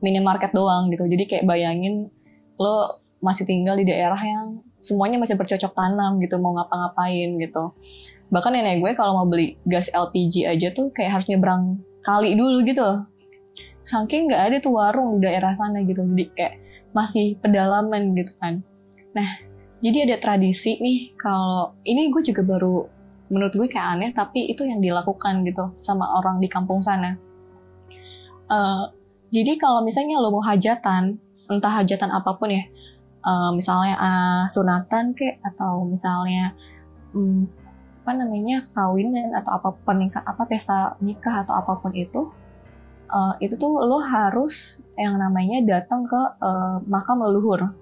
minimarket 0.03 0.51
doang 0.51 0.91
gitu. 0.91 1.07
Jadi 1.07 1.23
kayak 1.23 1.47
bayangin 1.47 2.11
lo 2.59 2.99
masih 3.23 3.47
tinggal 3.47 3.79
di 3.79 3.87
daerah 3.87 4.19
yang 4.19 4.59
semuanya 4.85 5.17
masih 5.17 5.33
bercocok 5.33 5.73
tanam 5.73 6.21
gitu 6.21 6.37
mau 6.37 6.53
ngapa-ngapain 6.53 7.41
gitu 7.41 7.73
bahkan 8.33 8.53
nenek 8.53 8.81
gue 8.81 8.91
kalau 8.97 9.21
mau 9.21 9.27
beli 9.29 9.57
gas 9.69 9.89
LPG 9.93 10.49
aja 10.49 10.67
tuh 10.73 10.89
kayak 10.91 11.19
harus 11.19 11.27
nyebrang 11.29 11.79
kali 12.01 12.33
dulu 12.33 12.65
gitu. 12.65 13.05
Saking 13.85 14.29
nggak 14.29 14.41
ada 14.49 14.57
tuh 14.61 14.73
warung 14.73 15.21
di 15.21 15.29
daerah 15.29 15.53
sana 15.53 15.81
gitu. 15.85 16.01
Jadi 16.01 16.25
kayak 16.33 16.53
masih 16.95 17.37
pedalaman 17.37 18.17
gitu 18.17 18.33
kan. 18.41 18.61
Nah 19.13 19.29
jadi 19.83 20.09
ada 20.09 20.15
tradisi 20.17 20.79
nih 20.81 21.13
kalau 21.19 21.77
ini 21.85 22.09
gue 22.09 22.21
juga 22.25 22.41
baru 22.41 22.87
menurut 23.29 23.53
gue 23.53 23.67
kayak 23.69 23.87
aneh 23.97 24.11
tapi 24.13 24.49
itu 24.49 24.65
yang 24.65 24.81
dilakukan 24.81 25.45
gitu 25.45 25.73
sama 25.77 26.05
orang 26.17 26.41
di 26.41 26.49
kampung 26.49 26.81
sana. 26.81 27.17
Uh, 28.45 28.85
jadi 29.33 29.57
kalau 29.57 29.81
misalnya 29.81 30.21
lo 30.21 30.29
mau 30.29 30.41
hajatan 30.45 31.17
entah 31.49 31.73
hajatan 31.81 32.09
apa 32.13 32.37
pun 32.37 32.49
ya 32.49 32.63
uh, 33.25 33.51
misalnya 33.53 33.93
uh, 33.97 34.43
sunatan 34.49 35.17
kek 35.17 35.41
atau 35.41 35.85
misalnya 35.85 36.53
um, 37.13 37.49
apa 38.05 38.13
namanya 38.13 38.61
kawinan 38.69 39.33
atau 39.33 39.57
apa 39.57 39.69
pernikah 39.81 40.21
apa 40.21 40.45
pesta 40.45 40.93
nikah 41.01 41.41
atau 41.41 41.57
apa 41.57 41.73
pun 41.81 41.89
itu 41.97 42.29
uh, 43.09 43.33
itu 43.41 43.57
tuh 43.57 43.81
lo 43.81 43.97
harus 43.97 44.77
yang 44.93 45.17
namanya 45.17 45.65
datang 45.65 46.05
ke 46.05 46.21
uh, 46.37 46.77
makam 46.85 47.25
leluhur. 47.25 47.73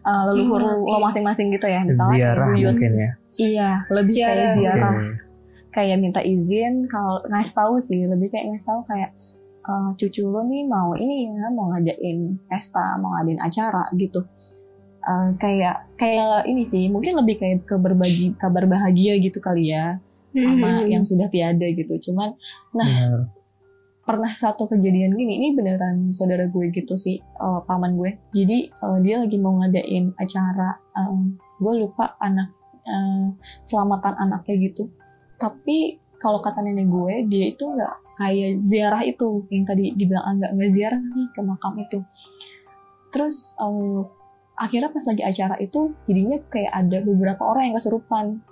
Uh, 0.00 0.22
leluhur 0.32 0.64
hmm, 0.64 0.88
lo 0.88 0.96
masing-masing 1.04 1.52
gitu 1.52 1.68
ya 1.68 1.84
misalnya 1.84 2.16
ziarah 2.16 2.48
mungkin 2.56 2.92
ya. 2.96 3.10
Iya 3.36 3.70
lebih 3.92 4.14
ziarah. 4.16 4.32
kayak 4.32 4.56
ziarah. 4.56 4.92
okay. 4.96 5.12
kayak 5.76 5.96
minta 6.00 6.20
izin 6.24 6.88
kalau 6.88 7.20
ngasih 7.28 7.52
tahu 7.52 7.74
sih 7.84 8.08
lebih 8.08 8.32
kayak 8.32 8.56
ngasih 8.56 8.72
tahu 8.72 8.80
kayak 8.88 9.12
uh, 9.68 9.92
cucu 10.00 10.24
lo 10.24 10.40
nih 10.48 10.64
mau 10.64 10.96
ini 10.96 11.28
ya 11.28 11.52
mau 11.52 11.68
ngadain 11.76 12.40
pesta 12.48 12.96
mau 12.96 13.12
ngadain 13.20 13.40
acara 13.44 13.84
gitu 14.00 14.24
uh, 15.04 15.30
kayak 15.38 15.84
kayak 16.00 16.48
ini 16.48 16.64
sih 16.66 16.88
mungkin 16.88 17.20
lebih 17.20 17.38
kayak 17.38 17.68
ke 17.68 17.76
berbagi 17.76 18.34
kabar 18.40 18.64
bahagia 18.64 19.20
gitu 19.20 19.38
kali 19.38 19.70
ya 19.70 20.00
sama 20.34 20.82
hmm. 20.82 20.90
yang 20.90 21.04
sudah 21.06 21.30
tiada 21.30 21.66
gitu. 21.70 22.10
Cuman 22.10 22.34
nah 22.74 23.22
pernah 24.04 24.36
satu 24.36 24.68
kejadian 24.68 25.16
gini 25.16 25.40
ini 25.40 25.48
beneran 25.56 26.12
saudara 26.12 26.44
gue 26.44 26.68
gitu 26.74 27.00
sih 27.00 27.22
uh, 27.40 27.64
paman 27.64 27.96
gue. 27.96 28.20
Jadi 28.36 28.68
uh, 28.84 29.00
dia 29.00 29.22
lagi 29.22 29.36
mau 29.40 29.56
ngadain 29.62 30.12
acara 30.20 30.76
um, 30.92 31.40
gue 31.56 31.72
lupa 31.80 32.12
anak 32.20 32.52
uh, 32.84 33.32
selamatan 33.64 34.14
anaknya 34.20 34.68
gitu. 34.68 34.92
Tapi 35.40 36.00
kalau 36.20 36.44
kata 36.44 36.60
nenek 36.60 36.88
gue 36.88 37.14
dia 37.32 37.44
itu 37.52 37.64
nggak 37.64 37.94
kayak 38.14 38.62
ziarah 38.62 39.02
itu 39.02 39.48
yang 39.50 39.64
tadi 39.66 39.90
dibilang 39.96 40.36
agak 40.36 40.50
nggak 40.52 40.70
ziarah 40.70 41.00
nih 41.00 41.28
ke 41.32 41.40
makam 41.40 41.74
itu. 41.80 41.98
Terus 43.08 43.56
um, 43.56 44.04
akhirnya 44.54 44.90
pas 44.90 45.04
lagi 45.06 45.22
acara 45.26 45.54
itu 45.58 45.94
jadinya 46.06 46.38
kayak 46.46 46.72
ada 46.72 46.98
beberapa 47.02 47.42
orang 47.42 47.70
yang 47.70 47.76
kesurupan 47.76 48.42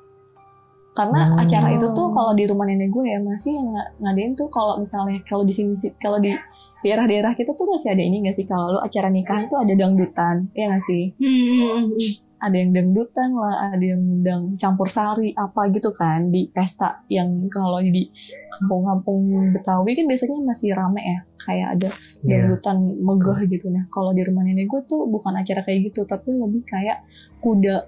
karena 0.93 1.21
hmm. 1.33 1.41
acara 1.41 1.69
itu 1.73 1.87
tuh 1.97 2.13
kalau 2.13 2.37
di 2.37 2.45
rumah 2.45 2.69
nenek 2.69 2.93
gue 2.93 3.05
ya 3.09 3.17
masih 3.23 3.57
yang 3.57 3.69
ngadain 4.03 4.37
tuh 4.37 4.49
kalau 4.53 4.77
misalnya 4.77 5.25
kalau 5.25 5.41
di 5.41 5.55
sini 5.57 5.73
kalau 5.97 6.21
di 6.21 6.37
daerah-daerah 6.85 7.33
kita 7.33 7.57
tuh 7.57 7.65
masih 7.71 7.97
ada 7.97 8.03
ini 8.05 8.29
gak 8.29 8.37
sih 8.37 8.45
kalau 8.45 8.77
acara 8.77 9.09
nikahan 9.09 9.49
tuh 9.49 9.63
ada 9.63 9.73
dangdutan 9.73 10.53
ya 10.53 10.69
gak 10.69 10.85
sih 10.85 11.17
hmm. 11.17 11.97
Ada 12.43 12.59
yang 12.59 12.75
dangdutan 12.75 13.31
lah, 13.39 13.71
ada 13.71 13.85
yang 13.87 14.03
undang 14.03 14.59
campur 14.59 14.91
sari 14.91 15.31
apa 15.39 15.71
gitu 15.71 15.95
kan 15.95 16.27
di 16.35 16.51
pesta 16.51 17.07
yang 17.07 17.47
kalau 17.47 17.79
di 17.79 18.11
kampung-kampung 18.59 19.55
Betawi 19.55 19.95
kan 19.95 20.11
biasanya 20.11 20.43
masih 20.43 20.75
rame 20.75 20.99
ya, 20.99 21.19
kayak 21.47 21.69
ada 21.79 21.89
yeah. 22.27 22.43
dangdutan 22.43 22.77
megah 22.99 23.39
gitu. 23.47 23.71
Nah 23.71 23.87
kalau 23.95 24.11
di 24.11 24.27
rumah 24.27 24.43
nenek 24.43 24.67
gue 24.67 24.83
tuh 24.91 25.07
bukan 25.07 25.39
acara 25.39 25.63
kayak 25.63 25.95
gitu, 25.95 26.03
tapi 26.03 26.27
lebih 26.43 26.63
kayak 26.67 27.07
kuda 27.39 27.87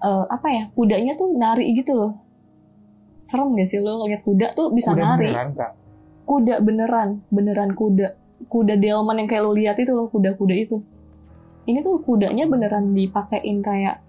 uh, 0.00 0.24
apa 0.32 0.48
ya, 0.48 0.62
kudanya 0.72 1.12
tuh 1.20 1.36
nari 1.36 1.68
gitu 1.76 1.92
loh. 1.92 2.16
Serem 3.20 3.52
gak 3.52 3.68
sih 3.68 3.84
lo 3.84 4.00
lihat 4.08 4.24
kuda 4.24 4.56
tuh 4.56 4.72
bisa 4.72 4.96
kuda 4.96 5.04
nari? 5.04 5.28
Beneran, 5.28 5.48
Kak. 5.52 5.70
Kuda 6.24 6.54
beneran, 6.64 7.08
beneran 7.28 7.70
kuda. 7.76 8.16
Kuda 8.48 8.80
delman 8.80 9.20
yang 9.20 9.28
kayak 9.28 9.44
lo 9.44 9.52
lihat 9.52 9.76
itu 9.76 9.92
loh, 9.92 10.08
kuda-kuda 10.08 10.56
itu 10.56 10.80
ini 11.70 11.78
tuh 11.80 12.02
kudanya 12.02 12.44
beneran 12.50 12.90
dipakein 12.90 13.62
kayak 13.62 14.02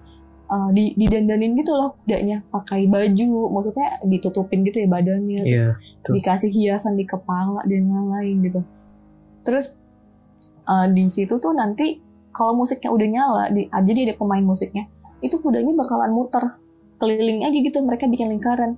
uh, 0.52 0.70
di 0.74 0.98
didandanin 0.98 1.56
gitu 1.56 1.72
loh 1.78 1.96
kudanya. 2.04 2.44
Pakai 2.50 2.90
baju 2.90 3.26
maksudnya 3.56 3.90
ditutupin 4.12 4.66
gitu 4.68 4.84
ya 4.84 4.88
badannya 4.92 5.42
terus 5.46 5.64
yeah, 5.72 5.76
dikasih 6.10 6.50
hiasan 6.52 7.00
di 7.00 7.06
kepala 7.08 7.64
dan 7.64 7.88
lain-lain 7.88 8.38
gitu. 8.50 8.62
Terus 9.48 9.80
uh, 10.68 10.86
di 10.92 11.08
situ 11.08 11.38
tuh 11.40 11.54
nanti 11.56 12.02
kalau 12.36 12.58
musiknya 12.58 12.90
udah 12.92 13.08
nyala 13.08 13.44
di 13.54 13.70
uh, 13.70 13.84
jadi 13.86 14.12
ada 14.12 14.16
pemain 14.20 14.44
musiknya 14.44 14.90
itu 15.22 15.38
kudanya 15.38 15.72
bakalan 15.78 16.12
muter 16.12 16.58
keliling 16.98 17.46
aja 17.46 17.58
gitu 17.58 17.78
mereka 17.86 18.10
bikin 18.10 18.34
lingkaran. 18.34 18.76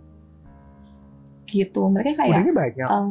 Gitu 1.50 1.82
mereka 1.90 2.24
kayak 2.24 2.44
kudanya 2.44 2.54
banyak. 2.54 2.88
uh, 2.88 3.10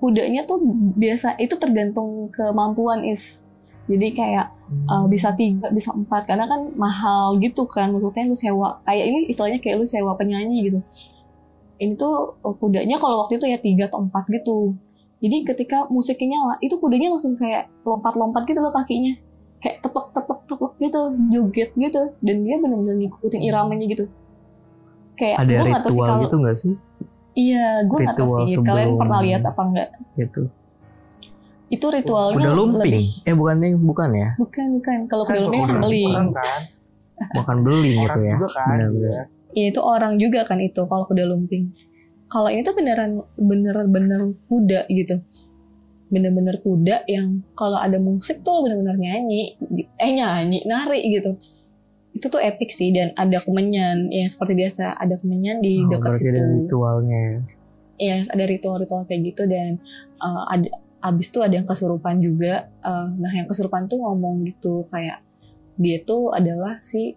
kudanya 0.00 0.42
tuh 0.48 0.58
biasa 0.96 1.36
itu 1.36 1.54
tergantung 1.60 2.32
kemampuan 2.32 3.04
is. 3.04 3.44
Jadi 3.90 4.14
kayak 4.14 4.59
uh, 4.88 5.04
bisa 5.10 5.34
tiga 5.34 5.68
bisa 5.74 5.90
empat. 5.94 6.26
Karena 6.30 6.46
kan 6.46 6.70
mahal 6.74 7.38
gitu 7.42 7.66
kan. 7.66 7.90
Maksudnya 7.90 8.28
lu 8.30 8.36
sewa 8.36 8.80
kayak 8.86 9.04
ini 9.06 9.18
istilahnya 9.30 9.58
kayak 9.58 9.76
lu 9.82 9.86
sewa 9.86 10.14
penyanyi 10.14 10.70
gitu. 10.70 10.80
Ini 11.80 11.96
tuh 11.96 12.38
uh, 12.44 12.54
kudanya 12.56 12.96
kalau 13.00 13.24
waktu 13.24 13.40
itu 13.40 13.46
ya 13.48 13.58
tiga 13.58 13.84
atau 13.90 14.04
empat 14.04 14.24
gitu. 14.30 14.74
Jadi 15.20 15.36
ketika 15.44 15.84
musiknya 15.92 16.36
nyala 16.36 16.54
itu 16.64 16.74
kudanya 16.80 17.12
langsung 17.12 17.36
kayak 17.36 17.68
lompat-lompat 17.84 18.42
gitu 18.48 18.60
loh 18.64 18.72
kakinya. 18.72 19.12
Kayak 19.60 19.84
tepek 19.84 20.06
tepek 20.16 20.38
tepek 20.48 20.72
gitu 20.80 21.00
joget 21.28 21.70
gitu. 21.76 22.02
Dan 22.24 22.36
dia 22.48 22.56
benar-benar 22.56 22.96
ngikutin 22.96 23.42
iramanya 23.44 23.84
gitu. 23.84 24.04
Kayak 25.20 25.36
ada 25.44 25.52
gue 25.52 25.68
ritual 25.68 25.92
sih 25.92 26.00
kalau, 26.00 26.22
gitu 26.24 26.36
gak 26.40 26.56
sih? 26.56 26.74
Iya 27.36 27.84
gue 27.84 27.98
nggak 28.00 28.16
tahu 28.16 28.48
sih. 28.48 28.56
Kalian 28.64 28.96
pernah 28.96 29.20
lihat 29.20 29.42
apa 29.44 29.60
enggak 29.62 29.88
gitu 30.16 30.48
itu 31.70 31.86
ritualnya 31.86 32.50
kuda 32.50 32.52
lumping. 32.52 32.82
lebih... 32.98 33.06
eh 33.30 33.34
bukan 33.38 33.56
nih 33.62 33.72
bukan 33.78 34.10
ya? 34.12 34.30
Bukan 34.36 34.66
bukan. 34.82 34.98
Kalau 35.06 35.24
kuda 35.24 35.40
lumping 35.46 35.62
kan 35.64 35.78
beli. 35.78 36.06
Kan. 36.10 36.26
Bukan 37.36 37.56
beli 37.62 37.90
gitu 38.02 38.18
ya? 38.26 38.36
kan, 38.36 38.66
benar 38.74 38.88
benar 38.90 39.24
ya 39.54 39.64
itu 39.70 39.80
orang 39.82 40.18
juga 40.18 40.46
kan 40.46 40.58
itu 40.62 40.82
kalau 40.86 41.04
kuda 41.06 41.26
lumping. 41.26 41.74
Kalau 42.30 42.46
ini 42.46 42.62
tuh 42.62 42.74
beneran 42.78 43.26
bener-bener 43.34 44.38
kuda 44.46 44.86
gitu. 44.86 45.18
Bener-bener 46.10 46.62
kuda 46.62 47.06
yang 47.10 47.42
kalau 47.58 47.78
ada 47.78 47.98
musik 47.98 48.46
tuh 48.46 48.62
bener-bener 48.62 48.94
nyanyi. 48.98 49.58
Eh 49.98 50.10
nyanyi 50.14 50.62
nari 50.62 51.02
gitu. 51.10 51.34
Itu 52.14 52.30
tuh 52.30 52.38
epic 52.38 52.70
sih 52.70 52.94
dan 52.94 53.10
ada 53.18 53.42
kemenyan. 53.42 54.14
Ya 54.14 54.30
seperti 54.30 54.54
biasa 54.62 54.94
ada 54.94 55.18
kemenyan 55.18 55.58
di 55.58 55.82
oh, 55.82 55.90
dekat 55.90 56.22
situ 56.22 56.38
ada 56.38 56.42
ritualnya 56.54 57.20
ya? 57.98 58.16
Ada 58.30 58.44
ritual-ritual 58.46 59.02
kayak 59.10 59.34
gitu 59.34 59.42
dan 59.50 59.82
uh, 60.22 60.46
ada 60.46 60.70
abis 61.00 61.32
tuh 61.32 61.42
ada 61.44 61.56
yang 61.56 61.64
kesurupan 61.64 62.20
juga 62.20 62.68
uh, 62.84 63.08
nah 63.16 63.32
yang 63.32 63.48
kesurupan 63.48 63.88
tuh 63.88 64.00
ngomong 64.04 64.44
gitu 64.44 64.84
kayak 64.92 65.24
dia 65.80 66.04
tuh 66.04 66.36
adalah 66.36 66.76
si 66.84 67.16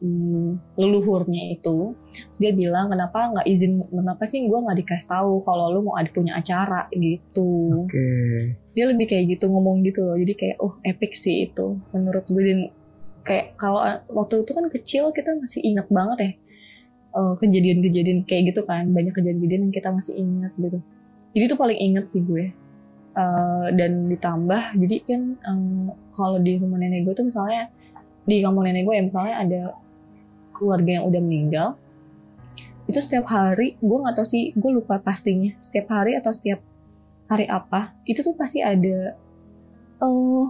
hmm, 0.00 0.76
leluhurnya 0.76 1.56
itu. 1.56 1.96
Terus 2.12 2.38
dia 2.38 2.52
bilang 2.52 2.92
kenapa 2.92 3.32
nggak 3.32 3.46
izin 3.48 3.72
kenapa 3.88 4.24
sih 4.28 4.44
gue 4.44 4.58
nggak 4.58 4.78
dikasih 4.84 5.08
tahu 5.08 5.40
kalau 5.44 5.72
lu 5.72 5.80
mau 5.88 5.96
ada 5.96 6.10
punya 6.12 6.36
acara? 6.36 6.88
Gitu. 6.92 7.50
Okay. 7.88 8.56
dia 8.76 8.84
lebih 8.92 9.08
kayak 9.08 9.36
gitu 9.36 9.48
ngomong 9.48 9.80
gitu 9.88 10.04
loh. 10.04 10.16
Jadi 10.20 10.34
kayak 10.36 10.56
oh 10.60 10.76
epic 10.84 11.16
sih 11.16 11.48
itu. 11.48 11.80
Menurut 11.96 12.24
gue 12.28 12.42
dan 12.44 12.60
kayak 13.24 13.56
kalau 13.56 13.80
waktu 14.12 14.44
itu 14.44 14.52
kan 14.52 14.66
kecil 14.68 15.04
kita 15.10 15.34
masih 15.34 15.60
ingat 15.64 15.88
banget 15.90 16.18
ya 16.20 16.30
eh, 17.16 17.34
kejadian-kejadian 17.40 18.18
kayak 18.28 18.52
gitu 18.52 18.60
kan. 18.68 18.84
Banyak 18.92 19.16
kejadian-kejadian 19.16 19.62
yang 19.70 19.74
kita 19.74 19.88
masih 19.88 20.14
ingat 20.20 20.52
gitu. 20.60 20.78
Jadi 21.36 21.44
itu 21.52 21.56
paling 21.56 21.78
inget 21.80 22.04
sih 22.12 22.20
gue 22.20 22.65
uh, 23.16 23.66
dan 23.72 24.12
ditambah 24.12 24.76
jadi 24.76 24.96
kan 25.02 25.22
um, 25.48 25.90
kalau 26.12 26.38
di 26.38 26.60
rumah 26.60 26.78
nenek 26.78 27.08
gue 27.08 27.14
tuh 27.16 27.26
misalnya 27.26 27.72
di 28.28 28.44
kampung 28.44 28.68
nenek 28.68 28.84
gue 28.84 28.94
ya 28.94 29.02
misalnya 29.02 29.34
ada 29.40 29.62
keluarga 30.52 31.00
yang 31.00 31.04
udah 31.08 31.20
meninggal 31.24 31.68
itu 32.86 33.00
setiap 33.02 33.26
hari 33.32 33.74
gue 33.82 33.98
nggak 33.98 34.14
tahu 34.14 34.26
sih 34.28 34.54
gue 34.54 34.70
lupa 34.70 35.02
pastinya 35.02 35.50
setiap 35.58 35.90
hari 35.90 36.14
atau 36.14 36.30
setiap 36.30 36.62
hari 37.26 37.50
apa 37.50 37.98
itu 38.06 38.22
tuh 38.22 38.38
pasti 38.38 38.62
ada 38.62 39.18
uh, 40.00 40.46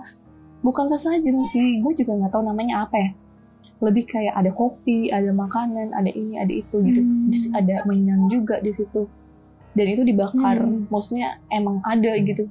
bukan 0.65 0.87
sesajen 0.91 1.37
sih 1.47 1.81
gue 1.81 1.93
juga 1.95 2.13
nggak 2.17 2.33
tahu 2.33 2.45
namanya 2.47 2.87
apa 2.89 2.97
ya. 2.99 3.11
Lebih 3.77 4.09
kayak 4.09 4.35
ada 4.35 4.51
kopi 4.57 5.13
ada 5.13 5.29
makanan 5.31 5.93
ada 5.93 6.09
ini 6.09 6.41
ada 6.41 6.53
itu 6.53 6.77
gitu. 6.81 7.01
Hmm. 7.05 7.31
Ada 7.55 7.85
minyak 7.85 8.21
juga 8.33 8.57
di 8.65 8.73
situ 8.73 9.05
dan 9.77 9.87
itu 9.87 10.03
dibakar 10.03 10.57
Hmm. 10.59 10.89
maksudnya 10.89 11.29
emang 11.49 11.79
ada 11.83 12.13
gitu 12.17 12.49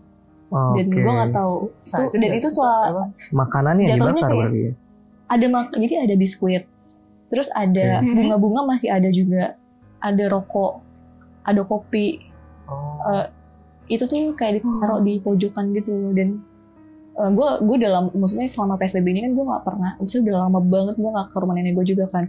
Oke. 0.47 0.77
dan 0.77 0.85
gue 0.88 1.11
nggak 1.11 1.33
tahu 1.33 1.55
Nah, 1.67 1.97
Tuh, 1.99 2.09
dan 2.13 2.31
itu 2.31 2.47
soal? 2.47 3.09
Makanannya 3.31 3.85
dibakar 3.89 4.13
kayak- 4.15 4.29
berarti 4.31 4.59
ya. 4.61 4.71
ada 5.27 5.45
mak 5.47 5.65
jadi 5.73 5.93
ada 6.03 6.15
biskuit 6.15 6.63
terus 7.25 7.49
ada 7.51 7.99
Oke. 7.99 8.13
bunga-bunga 8.13 8.61
masih 8.63 8.89
ada 8.89 9.09
juga 9.09 9.57
ada 9.99 10.23
rokok 10.27 10.79
ada 11.43 11.61
kopi 11.61 12.21
Oh. 12.65 12.97
Eh, 13.07 13.25
itu 13.88 14.01
tuh 14.03 14.17
kayak 14.33 14.57
ditaruh 14.57 14.97
di 14.99 15.17
pojokan 15.19 15.69
gitu 15.71 15.91
loh 15.91 16.09
dan 16.11 16.41
gue 17.15 17.49
gue 17.61 17.77
dalam 17.79 18.09
maksudnya 18.11 18.43
selama 18.43 18.75
psbb 18.75 19.07
ini 19.07 19.21
kan 19.21 19.31
gue 19.31 19.45
nggak 19.45 19.63
pernah 19.63 19.93
maksudnya 19.95 20.23
udah 20.25 20.38
lama 20.43 20.59
banget 20.59 20.95
gue 20.95 21.07
nggak 21.07 21.27
ke 21.27 21.38
rumah 21.38 21.53
nenek 21.53 21.73
gue 21.73 21.85
juga 21.88 22.05
kan 22.07 22.25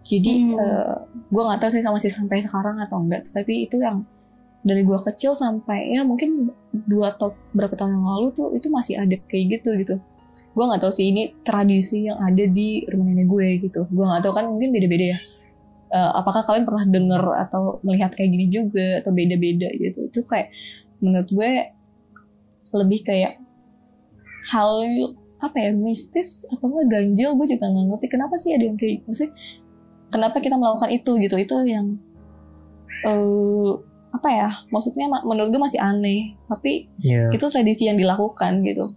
jadi 0.00 0.32
Hmm. 0.48 1.02
gue 1.26 1.42
nggak 1.42 1.58
tahu 1.58 1.68
sih 1.68 1.82
sama 1.82 1.98
sih 1.98 2.08
sampai 2.08 2.38
sekarang 2.38 2.78
atau 2.78 2.96
enggak 2.98 3.26
tapi 3.28 3.66
itu 3.66 3.76
yang 3.76 4.06
dari 4.66 4.82
gue 4.82 4.98
kecil 4.98 5.38
sampai 5.38 5.94
ya 5.94 6.02
mungkin 6.02 6.50
dua 6.74 7.14
atau 7.14 7.38
berapa 7.54 7.78
tahun 7.78 8.02
yang 8.02 8.06
lalu 8.10 8.26
tuh 8.34 8.50
itu 8.58 8.66
masih 8.66 8.98
ada 8.98 9.14
kayak 9.30 9.62
gitu 9.62 9.70
gitu. 9.78 9.94
Gue 10.58 10.64
nggak 10.66 10.82
tahu 10.82 10.90
sih 10.90 11.14
ini 11.14 11.38
tradisi 11.46 12.10
yang 12.10 12.18
ada 12.18 12.42
di 12.50 12.82
rumah 12.90 13.14
nenek 13.14 13.30
gue 13.30 13.46
gitu. 13.62 13.86
Gue 13.86 14.04
nggak 14.10 14.26
tahu 14.26 14.32
kan 14.34 14.44
mungkin 14.50 14.74
beda-beda 14.74 15.14
ya. 15.14 15.18
Eh, 15.86 16.10
apakah 16.18 16.42
kalian 16.42 16.66
pernah 16.66 16.82
denger 16.82 17.22
atau 17.46 17.78
melihat 17.86 18.10
kayak 18.18 18.26
gini 18.26 18.46
juga 18.50 19.06
atau 19.06 19.14
beda-beda 19.14 19.70
gitu? 19.78 20.10
Itu 20.10 20.26
kayak 20.26 20.50
menurut 20.98 21.30
gue 21.30 21.50
lebih 22.74 23.00
kayak 23.06 23.38
hal 24.50 24.82
apa 25.36 25.56
ya 25.60 25.70
mistis 25.76 26.48
atau 26.50 26.66
enggak 26.72 26.86
ganjil 26.90 27.38
gue 27.38 27.46
juga 27.54 27.70
nggak 27.70 27.86
ngerti. 27.94 28.06
Kenapa 28.10 28.34
sih 28.34 28.50
ada 28.50 28.66
yang 28.66 28.74
kayak 28.74 29.06
maksudnya 29.06 29.30
kenapa 30.10 30.42
kita 30.42 30.58
melakukan 30.58 30.90
itu 30.90 31.10
gitu? 31.22 31.36
Itu 31.38 31.54
yang 31.62 32.02
eh 33.06 33.94
apa 34.16 34.28
ya 34.28 34.48
maksudnya 34.66 35.06
ma- 35.06 35.22
menurut 35.22 35.48
gue 35.48 35.60
masih 35.60 35.76
aneh 35.78 36.32
tapi 36.46 36.88
Iya. 36.98 37.28
itu 37.30 37.44
tradisi 37.44 37.84
yang 37.84 37.94
dilakukan 37.94 38.60
gitu 38.62 38.96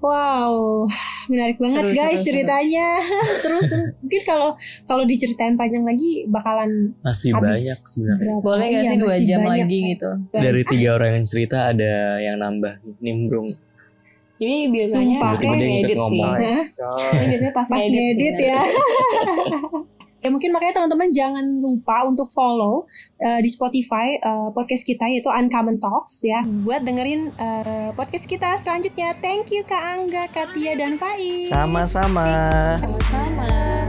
Wow, 0.00 0.88
menarik 1.28 1.60
banget 1.60 1.84
Seru, 1.84 1.92
guys 1.92 2.18
seru, 2.18 2.32
ceritanya. 2.32 2.88
Seru 3.44 3.60
seru. 3.60 3.84
Mungkin 4.00 4.22
kalau 4.24 4.56
kalau 4.86 5.04
diceritain 5.04 5.52
panjang 5.54 5.84
lagi 5.84 6.24
bakalan 6.24 6.96
Masih 6.98 7.36
Habis. 7.36 7.44
banyak 7.60 7.78
sebenarnya. 7.84 8.24
berapa? 8.32 8.40
boleh 8.40 8.64
nggak 8.66 8.80
Iya, 8.80 8.88
sih 8.88 8.98
dua 8.98 9.16
jam 9.20 9.40
banyak. 9.42 9.52
lagi 9.60 9.78
gitu 9.92 10.10
Dari 10.32 10.62
tiga 10.64 10.88
orang 10.94 11.10
yang 11.14 11.26
cerita 11.26 11.68
ada 11.68 11.92
yang 12.16 12.36
nambah 12.38 12.72
nimbrung. 12.96 13.44
ini 14.38 14.72
biasanya 14.72 15.20
Sumpah, 15.20 15.30
pas 15.30 15.36
kayak- 15.38 15.60
ngedit 15.60 15.98
sih 16.00 16.24
ini 17.12 17.24
biasanya 17.28 17.52
pas, 17.52 17.66
pas 17.68 17.76
ngedit, 17.78 18.36
ya. 18.40 18.60
ya 20.20 20.28
mungkin 20.28 20.52
makanya 20.52 20.80
teman-teman 20.80 21.08
jangan 21.10 21.44
lupa 21.64 22.04
untuk 22.04 22.28
follow 22.32 22.84
uh, 23.20 23.40
di 23.40 23.48
Spotify 23.48 24.20
uh, 24.20 24.52
podcast 24.52 24.84
kita 24.84 25.08
yaitu 25.08 25.32
Uncommon 25.32 25.80
Talks 25.80 26.24
ya 26.24 26.44
buat 26.64 26.84
dengerin 26.84 27.32
uh, 27.40 27.90
podcast 27.96 28.28
kita 28.28 28.56
selanjutnya. 28.60 29.16
Thank 29.18 29.50
you 29.50 29.64
Kak 29.64 29.80
Angga, 29.80 30.28
Katia 30.28 30.76
dan 30.76 31.00
Faiz. 31.00 31.48
Sama-sama. 31.48 32.24
sama-sama 32.78 33.79